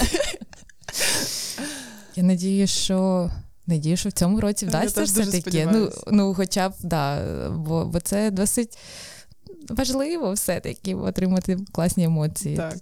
Я 2.15 2.23
надію, 2.23 2.67
що. 2.67 3.29
Надію, 3.67 3.97
що 3.97 4.09
в 4.09 4.11
цьому 4.11 4.41
році 4.41 4.65
вдасться 4.65 5.01
теж 5.01 5.09
все 5.09 5.41
таки. 5.41 5.69
Ну, 5.71 5.91
ну, 6.07 6.33
хоча 6.33 6.69
б, 6.69 6.73
да, 6.83 7.23
бо, 7.49 7.85
бо 7.85 7.99
це 7.99 8.31
досить 8.31 8.77
важливо 9.69 10.33
все-таки 10.33 10.95
отримати 10.95 11.57
класні 11.71 12.03
емоції. 12.03 12.57
Так. 12.57 12.75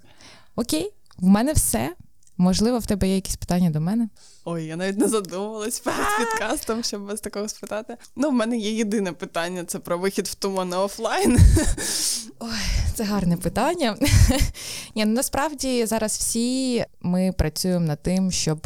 Окей, 0.55 0.93
в 1.17 1.25
мене 1.27 1.53
все. 1.53 1.93
Можливо, 2.39 2.79
в 2.79 2.85
тебе 2.85 3.07
є 3.07 3.15
якісь 3.15 3.35
питання 3.35 3.69
до 3.69 3.81
мене? 3.81 4.09
Ой, 4.45 4.65
я 4.65 4.75
навіть 4.75 4.97
не 4.97 5.07
задумувалась 5.07 5.79
перед 5.79 6.05
підкастом, 6.19 6.83
щоб 6.83 7.01
вас 7.01 7.21
такого 7.21 7.47
спитати. 7.49 7.97
Ну, 8.15 8.29
в 8.29 8.33
мене 8.33 8.57
є 8.57 8.71
єдине 8.71 9.11
питання: 9.11 9.63
це 9.63 9.79
про 9.79 9.97
вихід 9.97 10.27
в 10.27 10.35
туман 10.35 10.69
на 10.69 10.83
офлайн. 10.83 11.37
Це 12.95 13.03
гарне 13.03 13.37
питання. 13.37 13.97
Ні, 14.95 15.05
ну, 15.05 15.13
насправді 15.13 15.85
зараз 15.85 16.17
всі 16.17 16.85
ми 17.01 17.31
працюємо 17.37 17.85
над 17.85 18.03
тим, 18.03 18.31
щоб 18.31 18.59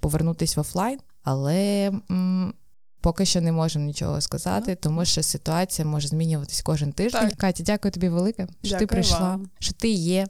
повернутися 0.00 0.54
в 0.56 0.60
офлайн, 0.60 0.98
але 1.22 1.92
м, 2.10 2.54
поки 3.00 3.24
що 3.24 3.40
не 3.40 3.52
можемо 3.52 3.84
нічого 3.84 4.20
сказати, 4.20 4.74
тому 4.74 5.04
що 5.04 5.22
ситуація 5.22 5.88
може 5.88 6.08
змінюватись 6.08 6.62
кожен 6.62 6.92
тиждень. 6.92 7.28
Так. 7.28 7.38
Катя, 7.38 7.62
дякую 7.66 7.92
тобі 7.92 8.08
велике, 8.08 8.46
що 8.64 8.76
ти 8.76 8.86
прийшла, 8.86 9.20
вам. 9.20 9.50
що 9.58 9.72
ти 9.72 9.88
є, 9.88 10.26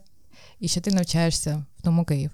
і 0.59 0.67
що 0.67 0.81
ти 0.81 0.91
навчаєшся 0.91 1.65
в 1.79 1.81
тому 1.81 2.05
Київ. 2.05 2.31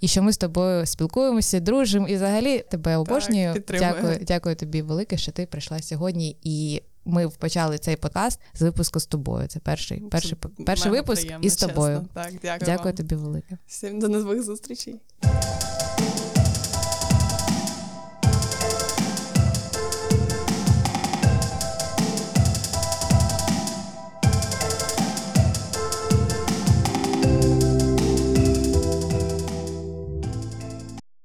І 0.00 0.08
що 0.08 0.22
ми 0.22 0.32
з 0.32 0.36
тобою 0.38 0.86
спілкуємося, 0.86 1.60
дружимо 1.60 2.08
і 2.08 2.16
взагалі 2.16 2.64
тебе 2.70 2.96
обожнюю. 2.96 3.54
підтримую. 3.54 3.94
Дякую, 3.94 4.18
дякую 4.26 4.56
тобі 4.56 4.82
велике, 4.82 5.16
що 5.16 5.32
ти 5.32 5.46
прийшла 5.46 5.82
сьогодні. 5.82 6.36
І 6.42 6.82
ми 7.04 7.28
почали 7.28 7.78
цей 7.78 7.96
подкаст 7.96 8.40
з 8.54 8.62
випуску 8.62 9.00
з 9.00 9.06
тобою. 9.06 9.46
Це 9.46 9.60
перший, 9.60 10.00
перший, 10.00 10.36
Це 10.58 10.64
перший 10.64 10.90
випуск 10.92 11.22
приємно, 11.22 11.46
із 11.46 11.56
тобою. 11.56 11.96
чесно. 11.96 12.08
Так, 12.22 12.32
дякую. 12.42 12.66
Дякую 12.66 12.84
вам. 12.84 12.94
тобі 12.94 13.14
велике. 13.14 13.58
Всім 13.66 14.00
до 14.00 14.08
нових 14.08 14.42
зустрічей. 14.42 15.00